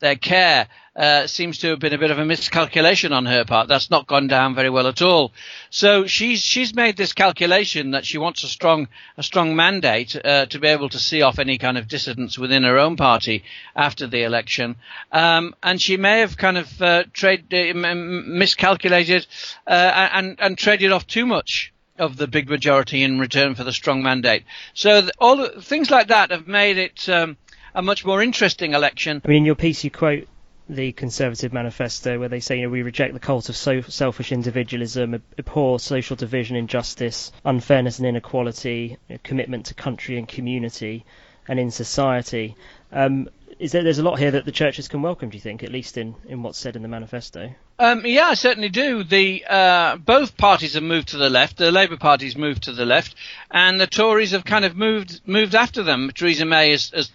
their 0.00 0.16
care 0.16 0.68
uh, 0.98 1.28
seems 1.28 1.58
to 1.58 1.68
have 1.68 1.78
been 1.78 1.92
a 1.92 1.98
bit 1.98 2.10
of 2.10 2.18
a 2.18 2.24
miscalculation 2.24 3.12
on 3.12 3.24
her 3.24 3.44
part. 3.44 3.68
That's 3.68 3.88
not 3.88 4.08
gone 4.08 4.26
down 4.26 4.56
very 4.56 4.68
well 4.68 4.88
at 4.88 5.00
all. 5.00 5.32
So 5.70 6.06
she's 6.06 6.40
she's 6.40 6.74
made 6.74 6.96
this 6.96 7.12
calculation 7.12 7.92
that 7.92 8.04
she 8.04 8.18
wants 8.18 8.42
a 8.42 8.48
strong 8.48 8.88
a 9.16 9.22
strong 9.22 9.54
mandate 9.54 10.16
uh, 10.16 10.46
to 10.46 10.58
be 10.58 10.66
able 10.66 10.88
to 10.88 10.98
see 10.98 11.22
off 11.22 11.38
any 11.38 11.56
kind 11.56 11.78
of 11.78 11.86
dissidents 11.86 12.36
within 12.36 12.64
her 12.64 12.78
own 12.78 12.96
party 12.96 13.44
after 13.76 14.08
the 14.08 14.24
election, 14.24 14.74
um, 15.12 15.54
and 15.62 15.80
she 15.80 15.96
may 15.96 16.20
have 16.20 16.36
kind 16.36 16.58
of 16.58 16.82
uh, 16.82 17.04
trade 17.12 17.52
uh, 17.54 17.94
miscalculated 17.94 19.24
uh, 19.68 20.08
and 20.12 20.36
and 20.40 20.58
traded 20.58 20.90
off 20.90 21.06
too 21.06 21.26
much 21.26 21.72
of 21.96 22.16
the 22.16 22.26
big 22.26 22.48
majority 22.48 23.02
in 23.02 23.18
return 23.18 23.54
for 23.54 23.64
the 23.64 23.72
strong 23.72 24.02
mandate. 24.02 24.44
So 24.74 25.02
th- 25.02 25.12
all 25.18 25.48
things 25.60 25.90
like 25.90 26.08
that 26.08 26.30
have 26.30 26.46
made 26.46 26.78
it. 26.78 27.08
Um, 27.08 27.36
a 27.74 27.82
much 27.82 28.04
more 28.04 28.22
interesting 28.22 28.74
election. 28.74 29.22
I 29.24 29.28
mean, 29.28 29.38
in 29.38 29.44
your 29.44 29.54
piece, 29.54 29.84
you 29.84 29.90
quote 29.90 30.28
the 30.68 30.92
Conservative 30.92 31.52
Manifesto, 31.52 32.18
where 32.18 32.28
they 32.28 32.40
say, 32.40 32.56
you 32.56 32.64
know, 32.64 32.68
we 32.68 32.82
reject 32.82 33.14
the 33.14 33.20
cult 33.20 33.48
of 33.48 33.56
so- 33.56 33.80
selfish 33.80 34.32
individualism, 34.32 35.22
abhor 35.38 35.80
social 35.80 36.16
division, 36.16 36.56
injustice, 36.56 37.32
unfairness 37.44 37.98
and 37.98 38.06
inequality, 38.06 38.98
you 39.08 39.14
know, 39.14 39.20
commitment 39.22 39.66
to 39.66 39.74
country 39.74 40.18
and 40.18 40.28
community, 40.28 41.04
and 41.46 41.58
in 41.58 41.70
society. 41.70 42.54
Um, 42.92 43.28
is 43.58 43.72
there, 43.72 43.82
there's 43.82 43.98
a 43.98 44.02
lot 44.02 44.18
here 44.18 44.30
that 44.30 44.44
the 44.44 44.52
churches 44.52 44.88
can 44.88 45.02
welcome, 45.02 45.30
do 45.30 45.36
you 45.36 45.40
think, 45.40 45.62
at 45.62 45.70
least 45.70 45.98
in, 45.98 46.14
in 46.26 46.42
what's 46.42 46.58
said 46.58 46.76
in 46.76 46.82
the 46.82 46.88
manifesto? 46.88 47.54
Um, 47.80 48.04
yeah, 48.04 48.26
I 48.26 48.34
certainly 48.34 48.70
do. 48.70 49.04
The 49.04 49.44
uh, 49.48 49.96
both 49.96 50.36
parties 50.36 50.74
have 50.74 50.82
moved 50.82 51.08
to 51.08 51.16
the 51.16 51.30
left. 51.30 51.58
The 51.58 51.70
Labour 51.70 51.96
Party's 51.96 52.36
moved 52.36 52.64
to 52.64 52.72
the 52.72 52.84
left, 52.84 53.14
and 53.52 53.80
the 53.80 53.86
Tories 53.86 54.32
have 54.32 54.44
kind 54.44 54.64
of 54.64 54.76
moved 54.76 55.20
moved 55.26 55.54
after 55.54 55.84
them. 55.84 56.10
Theresa 56.12 56.44
May 56.44 56.72
has, 56.72 56.90
has 56.90 57.10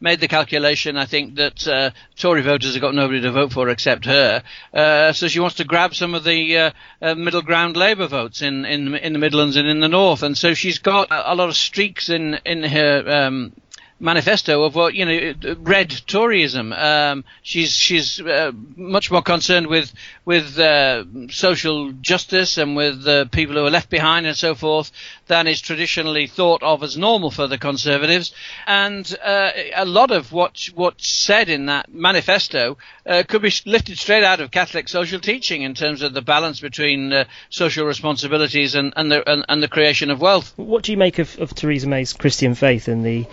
made 0.00 0.20
the 0.20 0.28
calculation, 0.28 0.96
I 0.96 1.04
think, 1.04 1.34
that 1.34 1.68
uh, 1.68 1.90
Tory 2.16 2.40
voters 2.40 2.72
have 2.72 2.80
got 2.80 2.94
nobody 2.94 3.20
to 3.20 3.30
vote 3.30 3.52
for 3.52 3.68
except 3.68 4.06
her. 4.06 4.42
Uh, 4.72 5.12
so 5.12 5.28
she 5.28 5.40
wants 5.40 5.56
to 5.56 5.64
grab 5.64 5.94
some 5.94 6.14
of 6.14 6.24
the 6.24 6.56
uh, 6.56 6.70
uh, 7.02 7.14
middle 7.14 7.42
ground 7.42 7.76
Labour 7.76 8.06
votes 8.06 8.40
in, 8.40 8.64
in 8.64 8.94
in 8.94 9.12
the 9.12 9.18
Midlands 9.18 9.56
and 9.56 9.68
in 9.68 9.80
the 9.80 9.88
North, 9.88 10.22
and 10.22 10.36
so 10.36 10.54
she's 10.54 10.78
got 10.78 11.10
a, 11.10 11.32
a 11.32 11.34
lot 11.34 11.50
of 11.50 11.56
streaks 11.56 12.08
in 12.08 12.38
in 12.46 12.62
her 12.62 13.04
um, 13.06 13.52
manifesto 13.98 14.64
of 14.64 14.74
what 14.74 14.94
you 14.94 15.04
know 15.04 15.54
red 15.60 15.88
Toryism. 15.90 16.76
Um, 16.76 17.24
she's 17.42 17.72
she's 17.72 18.20
uh, 18.20 18.52
much 18.76 19.10
more 19.10 19.22
concerned 19.22 19.68
with 19.68 19.92
with 20.24 20.58
uh, 20.58 21.04
social 21.30 21.92
justice 21.92 22.58
and 22.58 22.76
with 22.76 23.06
uh, 23.06 23.24
people 23.26 23.54
who 23.56 23.64
are 23.64 23.70
left 23.70 23.88
behind 23.88 24.26
and 24.26 24.36
so 24.36 24.54
forth 24.54 24.92
than 25.28 25.46
is 25.46 25.60
traditionally 25.60 26.26
thought 26.26 26.62
of 26.62 26.82
as 26.82 26.96
normal 26.96 27.30
for 27.30 27.46
the 27.46 27.58
Conservatives. 27.58 28.32
And 28.66 29.16
uh, 29.24 29.50
a 29.74 29.84
lot 29.84 30.10
of 30.10 30.32
what 30.32 30.68
what's 30.74 31.08
said 31.08 31.48
in 31.48 31.66
that 31.66 31.92
manifesto 31.92 32.76
uh, 33.06 33.22
could 33.26 33.42
be 33.42 33.52
lifted 33.64 33.98
straight 33.98 34.24
out 34.24 34.40
of 34.40 34.50
Catholic 34.50 34.88
social 34.88 35.20
teaching 35.20 35.62
in 35.62 35.74
terms 35.74 36.02
of 36.02 36.12
the 36.12 36.22
balance 36.22 36.60
between 36.60 37.12
uh, 37.12 37.24
social 37.48 37.86
responsibilities 37.86 38.74
and 38.74 38.92
and 38.96 39.10
the 39.10 39.28
and, 39.28 39.44
and, 39.48 39.62
the 39.62 39.68
creation 39.68 40.10
of 40.10 40.20
wealth. 40.20 40.52
What 40.56 40.82
do 40.82 40.92
you 40.92 40.98
make 40.98 41.18
of, 41.18 41.38
of 41.38 41.54
Theresa 41.54 41.86
May's 41.86 42.12
Christian 42.12 42.54
faith 42.54 42.88
and 42.88 43.04
the 43.04 43.26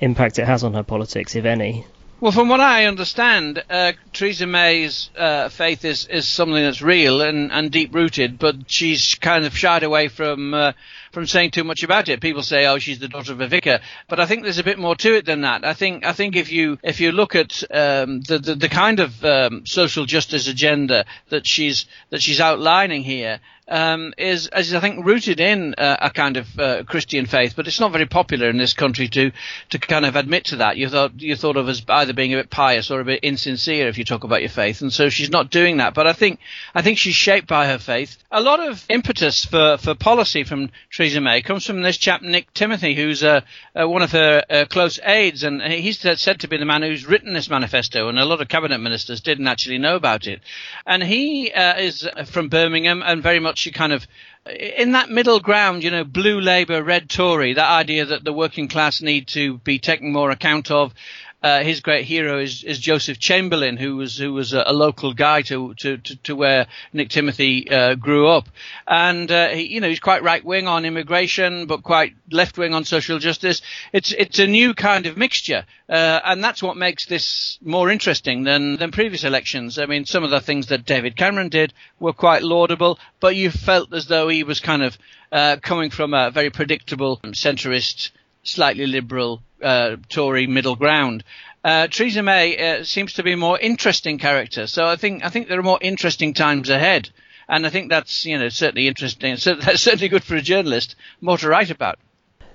impact 0.00 0.38
it 0.38 0.46
has 0.46 0.64
on 0.64 0.74
her 0.74 0.82
politics, 0.82 1.36
if 1.36 1.44
any? 1.44 1.86
Well, 2.20 2.32
from 2.32 2.50
what 2.50 2.60
I 2.60 2.84
understand, 2.84 3.64
uh, 3.70 3.92
Theresa 4.12 4.46
May's 4.46 5.08
uh, 5.16 5.48
faith 5.48 5.86
is, 5.86 6.06
is 6.06 6.28
something 6.28 6.62
that's 6.62 6.82
real 6.82 7.22
and, 7.22 7.50
and 7.50 7.70
deep 7.70 7.94
rooted, 7.94 8.38
but 8.38 8.56
she's 8.70 9.14
kind 9.14 9.46
of 9.46 9.56
shied 9.56 9.84
away 9.84 10.08
from 10.08 10.52
uh, 10.52 10.72
from 11.12 11.26
saying 11.26 11.52
too 11.52 11.64
much 11.64 11.82
about 11.82 12.10
it. 12.10 12.20
People 12.20 12.42
say, 12.42 12.66
"Oh, 12.66 12.78
she's 12.78 12.98
the 12.98 13.08
daughter 13.08 13.32
of 13.32 13.40
a 13.40 13.48
vicar," 13.48 13.80
but 14.06 14.20
I 14.20 14.26
think 14.26 14.42
there's 14.42 14.58
a 14.58 14.64
bit 14.64 14.78
more 14.78 14.94
to 14.96 15.16
it 15.16 15.24
than 15.24 15.40
that. 15.40 15.64
I 15.64 15.72
think 15.72 16.04
I 16.04 16.12
think 16.12 16.36
if 16.36 16.52
you 16.52 16.78
if 16.82 17.00
you 17.00 17.10
look 17.10 17.34
at 17.34 17.62
um, 17.70 18.20
the, 18.20 18.38
the, 18.38 18.54
the 18.54 18.68
kind 18.68 19.00
of 19.00 19.24
um, 19.24 19.64
social 19.64 20.04
justice 20.04 20.46
agenda 20.46 21.06
that 21.30 21.46
she's 21.46 21.86
that 22.10 22.20
she's 22.20 22.38
outlining 22.38 23.02
here, 23.02 23.40
um, 23.70 24.12
is, 24.18 24.48
is 24.56 24.74
I 24.74 24.80
think 24.80 25.04
rooted 25.04 25.40
in 25.40 25.74
uh, 25.78 25.96
a 26.00 26.10
kind 26.10 26.36
of 26.36 26.58
uh, 26.58 26.82
Christian 26.84 27.26
faith, 27.26 27.54
but 27.56 27.66
it's 27.66 27.80
not 27.80 27.92
very 27.92 28.06
popular 28.06 28.48
in 28.48 28.58
this 28.58 28.74
country 28.74 29.08
to 29.08 29.30
to 29.70 29.78
kind 29.78 30.04
of 30.04 30.16
admit 30.16 30.44
to 30.46 30.56
that. 30.56 30.76
You 30.76 30.88
thought 30.88 31.20
you 31.20 31.36
thought 31.36 31.56
of 31.56 31.68
as 31.68 31.82
either 31.88 32.12
being 32.12 32.34
a 32.34 32.38
bit 32.38 32.50
pious 32.50 32.90
or 32.90 33.00
a 33.00 33.04
bit 33.04 33.20
insincere 33.22 33.88
if 33.88 33.96
you 33.98 34.04
talk 34.04 34.24
about 34.24 34.40
your 34.40 34.50
faith, 34.50 34.80
and 34.80 34.92
so 34.92 35.08
she's 35.08 35.30
not 35.30 35.50
doing 35.50 35.78
that. 35.78 35.94
But 35.94 36.06
I 36.06 36.12
think 36.12 36.40
I 36.74 36.82
think 36.82 36.98
she's 36.98 37.14
shaped 37.14 37.46
by 37.46 37.66
her 37.66 37.78
faith. 37.78 38.16
A 38.32 38.40
lot 38.40 38.60
of 38.60 38.84
impetus 38.88 39.44
for, 39.44 39.76
for 39.78 39.94
policy 39.94 40.44
from 40.44 40.70
Theresa 40.92 41.20
May 41.20 41.42
comes 41.42 41.66
from 41.66 41.82
this 41.82 41.96
chap 41.96 42.22
Nick 42.22 42.52
Timothy, 42.54 42.94
who's 42.94 43.22
uh, 43.22 43.40
uh, 43.74 43.88
one 43.88 44.02
of 44.02 44.12
her 44.12 44.44
uh, 44.48 44.64
close 44.68 44.98
aides, 45.04 45.42
and 45.42 45.62
he's 45.62 45.98
said 45.98 46.40
to 46.40 46.48
be 46.48 46.56
the 46.56 46.64
man 46.64 46.82
who's 46.82 47.06
written 47.06 47.34
this 47.34 47.50
manifesto, 47.50 48.08
and 48.08 48.18
a 48.18 48.24
lot 48.24 48.40
of 48.40 48.48
cabinet 48.48 48.78
ministers 48.78 49.20
didn't 49.20 49.48
actually 49.48 49.78
know 49.78 49.96
about 49.96 50.26
it. 50.26 50.40
And 50.86 51.02
he 51.02 51.52
uh, 51.52 51.78
is 51.78 52.08
from 52.26 52.48
Birmingham 52.48 53.02
and 53.02 53.22
very 53.22 53.40
much 53.40 53.59
kind 53.68 53.92
of 53.92 54.06
in 54.46 54.92
that 54.92 55.10
middle 55.10 55.40
ground, 55.40 55.84
you 55.84 55.90
know, 55.90 56.04
blue 56.04 56.40
Labour, 56.40 56.82
red 56.82 57.08
Tory, 57.10 57.54
that 57.54 57.70
idea 57.70 58.06
that 58.06 58.24
the 58.24 58.32
working 58.32 58.68
class 58.68 59.02
need 59.02 59.28
to 59.28 59.58
be 59.58 59.78
taken 59.78 60.12
more 60.12 60.30
account 60.30 60.70
of, 60.70 60.94
uh, 61.42 61.62
his 61.62 61.80
great 61.80 62.04
hero 62.04 62.38
is, 62.38 62.62
is 62.64 62.78
Joseph 62.78 63.18
Chamberlain, 63.18 63.76
who 63.76 63.96
was 63.96 64.18
who 64.18 64.32
was 64.32 64.52
a, 64.52 64.62
a 64.66 64.72
local 64.72 65.14
guy 65.14 65.42
to, 65.42 65.74
to, 65.74 65.96
to, 65.96 66.16
to, 66.16 66.36
where 66.36 66.66
Nick 66.92 67.08
Timothy 67.08 67.70
uh, 67.70 67.94
grew 67.94 68.28
up, 68.28 68.48
and 68.86 69.30
uh, 69.30 69.48
he, 69.48 69.74
you 69.74 69.80
know 69.80 69.88
he's 69.88 70.00
quite 70.00 70.22
right 70.22 70.44
wing 70.44 70.68
on 70.68 70.84
immigration, 70.84 71.66
but 71.66 71.82
quite 71.82 72.14
left 72.30 72.58
wing 72.58 72.74
on 72.74 72.84
social 72.84 73.18
justice. 73.18 73.62
It's 73.92 74.12
it's 74.12 74.38
a 74.38 74.46
new 74.46 74.74
kind 74.74 75.06
of 75.06 75.16
mixture, 75.16 75.64
uh, 75.88 76.20
and 76.24 76.44
that's 76.44 76.62
what 76.62 76.76
makes 76.76 77.06
this 77.06 77.58
more 77.62 77.90
interesting 77.90 78.42
than 78.42 78.76
than 78.76 78.90
previous 78.90 79.24
elections. 79.24 79.78
I 79.78 79.86
mean, 79.86 80.04
some 80.04 80.24
of 80.24 80.30
the 80.30 80.40
things 80.40 80.66
that 80.66 80.84
David 80.84 81.16
Cameron 81.16 81.48
did 81.48 81.72
were 81.98 82.12
quite 82.12 82.42
laudable, 82.42 82.98
but 83.18 83.34
you 83.34 83.50
felt 83.50 83.94
as 83.94 84.06
though 84.06 84.28
he 84.28 84.44
was 84.44 84.60
kind 84.60 84.82
of 84.82 84.98
uh, 85.32 85.56
coming 85.62 85.90
from 85.90 86.12
a 86.12 86.30
very 86.30 86.50
predictable 86.50 87.18
centrist 87.32 88.10
slightly 88.42 88.86
liberal 88.86 89.42
uh, 89.62 89.96
Tory 90.08 90.46
middle 90.46 90.76
ground. 90.76 91.24
Uh, 91.62 91.86
Theresa 91.88 92.22
May 92.22 92.56
uh, 92.56 92.84
seems 92.84 93.14
to 93.14 93.22
be 93.22 93.32
a 93.32 93.36
more 93.36 93.58
interesting 93.58 94.18
character, 94.18 94.66
so 94.66 94.86
I 94.86 94.96
think 94.96 95.24
I 95.24 95.28
think 95.28 95.48
there 95.48 95.58
are 95.58 95.62
more 95.62 95.78
interesting 95.80 96.32
times 96.32 96.70
ahead, 96.70 97.10
and 97.48 97.66
I 97.66 97.70
think 97.70 97.90
that's 97.90 98.24
you 98.24 98.38
know 98.38 98.48
certainly 98.48 98.88
interesting. 98.88 99.36
So 99.36 99.54
that's 99.60 99.82
certainly 99.82 100.08
good 100.08 100.24
for 100.24 100.36
a 100.36 100.42
journalist, 100.42 100.96
more 101.20 101.36
to 101.38 101.48
write 101.48 101.70
about. 101.70 101.98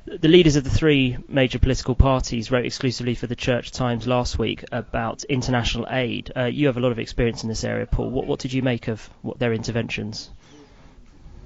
The 0.07 0.27
leaders 0.27 0.55
of 0.55 0.63
the 0.63 0.69
three 0.69 1.17
major 1.27 1.57
political 1.57 1.95
parties 1.95 2.51
wrote 2.51 2.65
exclusively 2.65 3.15
for 3.15 3.25
the 3.25 3.35
Church 3.35 3.71
Times 3.71 4.05
last 4.05 4.37
week 4.37 4.63
about 4.71 5.23
international 5.23 5.87
aid. 5.89 6.31
Uh, 6.35 6.43
you 6.43 6.67
have 6.67 6.77
a 6.77 6.79
lot 6.79 6.91
of 6.91 6.99
experience 6.99 7.41
in 7.41 7.49
this 7.49 7.63
area, 7.63 7.87
Paul. 7.87 8.11
What, 8.11 8.27
what 8.27 8.39
did 8.39 8.53
you 8.53 8.61
make 8.61 8.87
of 8.87 9.09
what, 9.23 9.39
their 9.39 9.51
interventions? 9.51 10.29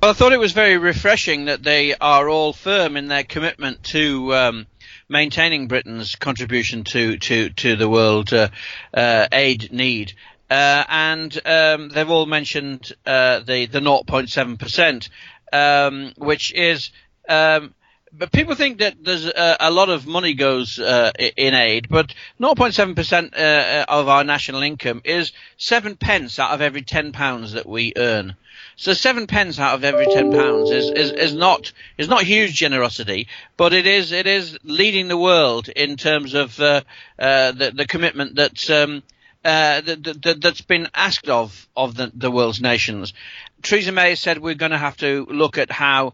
Well, 0.01 0.11
I 0.11 0.13
thought 0.13 0.33
it 0.33 0.39
was 0.39 0.51
very 0.51 0.77
refreshing 0.77 1.45
that 1.45 1.63
they 1.63 1.95
are 1.95 2.27
all 2.27 2.51
firm 2.51 2.97
in 2.97 3.07
their 3.07 3.23
commitment 3.23 3.83
to 3.85 4.33
um, 4.35 4.67
maintaining 5.09 5.67
Britain's 5.67 6.15
contribution 6.15 6.83
to 6.85 7.17
to 7.17 7.49
to 7.49 7.75
the 7.75 7.89
world 7.89 8.31
uh, 8.31 8.49
uh, 8.93 9.27
aid 9.31 9.71
need. 9.71 10.13
Uh, 10.49 10.83
and 10.87 11.39
um, 11.45 11.89
they've 11.89 12.09
all 12.09 12.25
mentioned 12.25 12.93
the 13.05 13.67
the 13.71 13.79
0.7 13.79 14.59
percent, 14.59 15.09
um, 15.51 16.13
which 16.17 16.53
is 16.53 16.91
um, 17.27 17.73
but 18.11 18.31
people 18.31 18.55
think 18.55 18.79
that 18.79 19.03
there's 19.03 19.25
a, 19.25 19.69
lot 19.69 19.89
of 19.89 20.07
money 20.07 20.33
goes 20.33 20.79
uh, 20.79 21.11
in 21.37 21.53
aid, 21.53 21.87
but 21.89 22.13
0.7% 22.39 23.37
uh, 23.37 23.85
of 23.87 24.07
our 24.07 24.23
national 24.23 24.63
income 24.63 25.01
is 25.05 25.31
seven 25.57 25.95
pence 25.95 26.39
out 26.39 26.51
of 26.51 26.61
every 26.61 26.81
10 26.81 27.11
pounds 27.11 27.53
that 27.53 27.67
we 27.67 27.93
earn. 27.95 28.35
So 28.79 28.93
seven 28.93 29.27
pence 29.27 29.59
out 29.59 29.75
of 29.75 29.83
every 29.83 30.05
ten 30.05 30.31
pounds 30.31 30.71
is, 30.71 30.89
is, 30.89 31.11
is 31.11 31.33
not 31.33 31.73
is 31.97 32.07
not 32.07 32.23
huge 32.23 32.53
generosity, 32.55 33.27
but 33.57 33.73
it 33.73 33.85
is 33.85 34.13
it 34.13 34.25
is 34.25 34.57
leading 34.63 35.09
the 35.09 35.17
world 35.17 35.67
in 35.67 35.97
terms 35.97 36.33
of 36.33 36.57
uh, 36.61 36.83
uh, 37.19 37.51
the 37.51 37.71
the 37.71 37.85
commitment 37.85 38.35
that. 38.35 38.69
Um, 38.69 39.03
uh, 39.41 39.79
that, 39.79 40.21
that, 40.21 40.41
that's 40.41 40.59
been 40.59 40.89
asked 40.93 41.29
of 41.29 41.67
of 41.75 41.95
the, 41.95 42.11
the 42.13 42.29
world's 42.29 42.59
nations. 42.59 43.13
Theresa 43.61 43.93
May 43.93 44.15
said 44.15 44.37
we're 44.37 44.53
going 44.53 44.73
to 44.73 44.77
have 44.77 44.97
to 44.97 45.25
look 45.29 45.57
at 45.57 45.71
how 45.71 46.13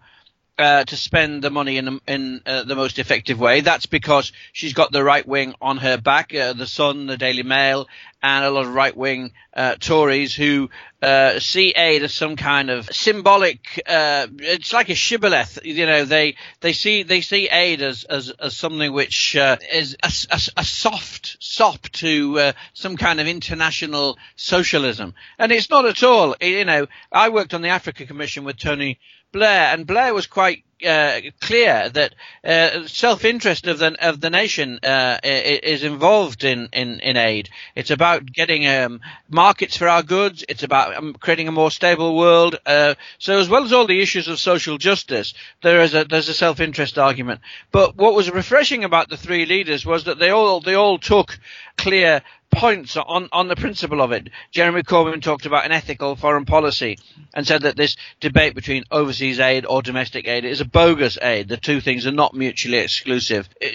uh, 0.58 0.84
to 0.86 0.96
spend 0.96 1.44
the 1.44 1.50
money 1.50 1.78
in 1.78 2.00
in 2.08 2.42
uh, 2.46 2.64
the 2.64 2.76
most 2.76 3.00
effective 3.00 3.40
way. 3.40 3.62
That's 3.62 3.86
because 3.86 4.32
she's 4.54 4.74
got 4.74 4.92
the 4.92 5.04
right 5.04 5.28
wing 5.28 5.54
on 5.62 5.78
her 5.78 5.98
back, 5.98 6.34
uh, 6.34 6.54
the 6.54 6.68
Sun, 6.68 7.08
the 7.08 7.18
Daily 7.18 7.44
Mail, 7.44 7.88
and 8.24 8.46
a 8.46 8.50
lot 8.50 8.66
of 8.66 8.74
right 8.74 8.96
wing 8.96 9.34
uh, 9.54 9.76
Tories 9.76 10.34
who 10.34 10.70
uh, 11.02 11.40
see 11.40 11.74
aid 11.76 12.04
as 12.04 12.14
some 12.14 12.38
kind 12.38 12.70
of 12.70 12.86
symbolic. 12.88 13.82
Uh, 13.86 14.28
it's 14.40 14.72
like 14.72 14.90
a 14.90 14.96
shibboleth, 14.96 15.60
you 15.66 15.86
know. 15.86 16.06
They 16.06 16.36
they 16.62 16.72
see 16.72 17.04
they 17.04 17.22
see 17.22 17.50
aid 17.50 17.82
as 17.82 18.06
as, 18.06 18.30
as 18.30 18.56
something 18.56 18.94
which 18.94 19.36
is 19.36 19.98
a, 20.02 20.08
a, 20.32 20.40
a, 20.58 20.64
soft 20.64 21.38
sop 21.42 21.90
to 21.90 22.54
some 22.74 22.96
kind 22.96 23.20
of 23.20 23.28
international 23.28 24.18
socialism, 24.38 25.14
and 25.38 25.52
it's 25.52 25.70
not 25.70 25.86
at 25.86 26.02
all. 26.02 26.36
You 26.40 26.64
know, 26.64 26.88
I 27.12 27.30
worked 27.30 27.54
on 27.54 27.62
the 27.62 27.70
Africa 27.70 28.06
Commission 28.06 28.46
with 28.46 28.58
Tony 28.58 29.00
Blair, 29.36 29.74
and 29.74 29.86
Blair 29.86 30.14
was 30.14 30.28
quite 30.28 30.64
uh, 30.88 31.20
clear 31.42 31.90
that 31.90 32.16
uh, 32.42 32.88
self-interest 32.88 33.68
of 33.68 33.80
the 33.80 34.08
of 34.08 34.22
the 34.22 34.30
nation 34.30 34.80
uh, 34.82 35.20
is 35.24 35.84
involved 35.84 36.46
in, 36.46 36.70
in, 36.72 37.02
in 37.02 37.18
aid. 37.18 37.50
It's 37.76 37.92
about 37.92 38.26
getting 38.26 38.66
um, 38.66 39.02
markets 39.30 39.76
for 39.76 39.90
our 39.90 40.04
goods. 40.04 40.46
It's 40.48 40.64
about 40.64 40.96
um, 40.96 41.16
creating 41.20 41.50
a 41.50 41.52
more 41.52 41.70
stable 41.70 42.16
world. 42.16 42.56
Uh, 42.66 42.96
so, 43.20 43.38
as 43.38 43.50
well 43.50 43.66
as 43.66 43.74
all 43.74 43.88
the 43.88 44.02
issues 44.02 44.30
of 44.30 44.40
social 44.40 44.78
justice, 44.78 45.34
there 45.62 45.82
is 45.82 45.94
a 45.94 46.06
there's 46.06 46.30
a 46.30 46.34
self-interest 46.34 46.98
argument. 46.98 47.42
But 47.74 47.98
what 47.98 48.16
was 48.16 48.32
refreshing 48.32 48.86
about 48.86 49.10
the 49.10 49.18
three 49.18 49.46
leaders 49.46 49.86
was 49.86 50.06
that 50.06 50.18
they 50.18 50.30
all 50.30 50.62
they 50.62 50.76
all 50.76 50.98
took 50.98 51.38
clear 51.78 52.22
points 52.56 52.98
on, 52.98 53.30
on 53.32 53.48
the 53.48 53.56
principle 53.56 54.02
of 54.02 54.12
it. 54.12 54.30
Jeremy 54.52 54.84
Corbyn 54.84 55.22
talked 55.22 55.46
about 55.46 55.66
an 55.66 55.72
ethical 55.72 56.16
foreign 56.16 56.46
policy 56.46 56.98
and 57.34 57.46
said 57.46 57.64
that 57.64 57.76
this 57.76 57.98
debate 58.20 58.56
between 58.56 58.86
overseas 58.92 59.40
aid 59.40 59.66
or 59.66 59.82
domestic 59.82 60.28
aid 60.28 60.46
is 60.46 60.62
a 60.62 60.66
bogus 60.66 61.18
aid. 61.22 61.48
The 61.48 61.58
two 61.58 61.82
things 61.82 62.08
are 62.08 62.12
not 62.12 62.34
mutually 62.34 62.78
exclusive. 62.78 63.50
Uh, 63.64 63.68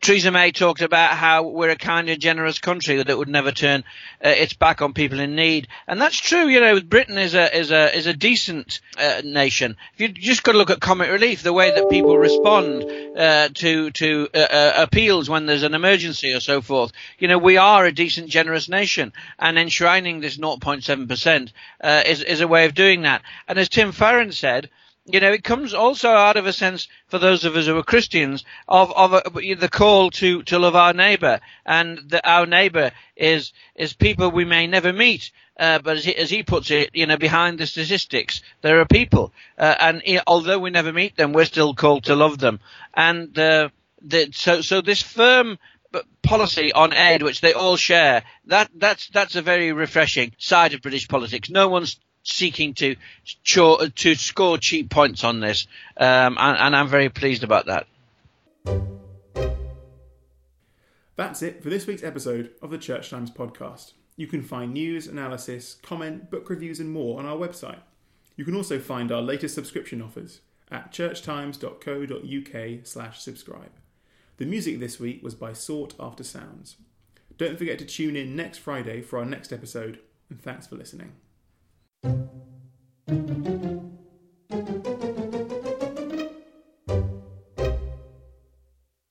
Theresa 0.00 0.30
May 0.30 0.52
talked 0.52 0.82
about 0.82 1.12
how 1.12 1.44
we're 1.44 1.70
a 1.70 1.76
kind 1.76 2.08
and 2.08 2.20
generous 2.20 2.58
country 2.58 3.02
that 3.02 3.16
would 3.16 3.28
never 3.28 3.50
turn 3.50 3.82
uh, 4.24 4.28
its 4.28 4.52
back 4.52 4.82
on 4.82 4.92
people 4.92 5.20
in 5.20 5.34
need, 5.34 5.68
and 5.86 6.00
that's 6.00 6.18
true. 6.18 6.46
You 6.48 6.60
know, 6.60 6.80
Britain 6.80 7.18
is 7.18 7.34
a 7.34 7.56
is 7.56 7.70
a 7.70 7.96
is 7.96 8.06
a 8.06 8.12
decent 8.12 8.80
uh, 8.98 9.22
nation. 9.24 9.76
If 9.94 10.00
you 10.00 10.08
just 10.08 10.42
got 10.42 10.52
to 10.52 10.58
look 10.58 10.70
at 10.70 10.80
Comic 10.80 11.10
Relief, 11.10 11.42
the 11.42 11.52
way 11.52 11.70
that 11.70 11.88
people 11.88 12.18
respond 12.18 12.86
uh, 13.16 13.48
to 13.54 13.90
to 13.90 14.28
uh, 14.34 14.38
uh, 14.38 14.72
appeals 14.76 15.30
when 15.30 15.46
there's 15.46 15.62
an 15.62 15.74
emergency 15.74 16.34
or 16.34 16.40
so 16.40 16.60
forth. 16.60 16.92
You 17.18 17.28
know, 17.28 17.38
we 17.38 17.56
are 17.56 17.84
a 17.86 17.92
decent, 17.92 18.15
generous 18.26 18.68
nation, 18.68 19.12
and 19.38 19.58
enshrining 19.58 20.20
this 20.20 20.38
0.7 20.38 21.08
percent 21.08 21.52
uh, 21.80 22.02
is 22.06 22.22
is 22.22 22.40
a 22.40 22.48
way 22.48 22.64
of 22.64 22.74
doing 22.74 23.02
that. 23.02 23.22
And 23.46 23.58
as 23.58 23.68
Tim 23.68 23.92
Farron 23.92 24.32
said 24.32 24.70
you 25.08 25.20
know, 25.20 25.32
it 25.32 25.44
comes 25.44 25.72
also 25.72 26.10
out 26.10 26.36
of 26.36 26.46
a 26.46 26.52
sense 26.52 26.88
for 27.06 27.18
those 27.18 27.44
of 27.44 27.54
us 27.56 27.66
who 27.66 27.78
are 27.78 27.82
Christians 27.82 28.44
of 28.68 28.90
of 28.92 29.12
a, 29.12 29.54
the 29.54 29.68
call 29.68 30.10
to 30.12 30.42
to 30.44 30.58
love 30.58 30.74
our 30.74 30.92
neighbour, 30.92 31.40
and 31.64 31.98
that 32.10 32.26
our 32.28 32.46
neighbour 32.46 32.90
is 33.14 33.52
is 33.76 33.92
people 33.92 34.30
we 34.30 34.44
may 34.44 34.66
never 34.66 34.92
meet. 34.92 35.30
Uh, 35.58 35.78
but 35.78 35.96
as 35.96 36.04
he, 36.04 36.14
as 36.14 36.28
he, 36.28 36.42
puts 36.42 36.70
it, 36.70 36.90
you 36.92 37.06
know, 37.06 37.16
behind 37.16 37.58
the 37.58 37.66
statistics, 37.66 38.42
there 38.60 38.78
are 38.78 38.84
people, 38.84 39.32
uh, 39.56 39.74
and 39.80 40.02
he, 40.02 40.20
although 40.26 40.58
we 40.58 40.68
never 40.68 40.92
meet 40.92 41.16
them, 41.16 41.32
we're 41.32 41.46
still 41.46 41.72
called 41.72 42.04
to 42.04 42.14
love 42.14 42.36
them. 42.36 42.60
And 42.92 43.38
uh, 43.38 43.70
the, 44.02 44.28
so, 44.32 44.60
so 44.60 44.82
this 44.82 45.00
firm 45.00 45.58
policy 46.22 46.72
on 46.72 46.92
aid, 46.92 47.22
which 47.22 47.40
they 47.40 47.52
all 47.52 47.76
share, 47.76 48.22
that 48.46 48.70
that's 48.74 49.08
that's 49.08 49.36
a 49.36 49.42
very 49.42 49.72
refreshing 49.72 50.32
side 50.38 50.74
of 50.74 50.82
British 50.82 51.08
politics. 51.08 51.50
No 51.50 51.68
one's 51.68 51.98
seeking 52.22 52.74
to 52.74 52.96
to 53.44 54.14
score 54.14 54.58
cheap 54.58 54.90
points 54.90 55.24
on 55.24 55.40
this, 55.40 55.66
um, 55.96 56.36
and, 56.38 56.58
and 56.58 56.76
I'm 56.76 56.88
very 56.88 57.08
pleased 57.08 57.44
about 57.44 57.66
that. 57.66 57.86
That's 61.16 61.42
it 61.42 61.62
for 61.62 61.70
this 61.70 61.86
week's 61.86 62.02
episode 62.02 62.50
of 62.60 62.70
the 62.70 62.78
Church 62.78 63.08
Times 63.08 63.30
podcast. 63.30 63.92
You 64.16 64.26
can 64.26 64.42
find 64.42 64.72
news, 64.72 65.06
analysis, 65.06 65.76
comment, 65.82 66.30
book 66.30 66.50
reviews, 66.50 66.80
and 66.80 66.90
more 66.90 67.18
on 67.18 67.26
our 67.26 67.36
website. 67.36 67.80
You 68.36 68.44
can 68.44 68.54
also 68.54 68.78
find 68.78 69.10
our 69.10 69.22
latest 69.22 69.54
subscription 69.54 70.02
offers 70.02 70.40
at 70.70 70.92
churchtimes.co.uk/slash 70.92 73.20
subscribe. 73.20 73.72
The 74.38 74.44
music 74.44 74.80
this 74.80 75.00
week 75.00 75.22
was 75.22 75.34
by 75.34 75.54
Sought 75.54 75.94
After 75.98 76.22
Sounds. 76.22 76.76
Don't 77.38 77.56
forget 77.56 77.78
to 77.78 77.86
tune 77.86 78.16
in 78.16 78.36
next 78.36 78.58
Friday 78.58 79.00
for 79.00 79.18
our 79.18 79.24
next 79.24 79.50
episode, 79.50 79.98
and 80.28 80.38
thanks 80.38 80.66
for 80.66 80.76
listening. 80.76 81.12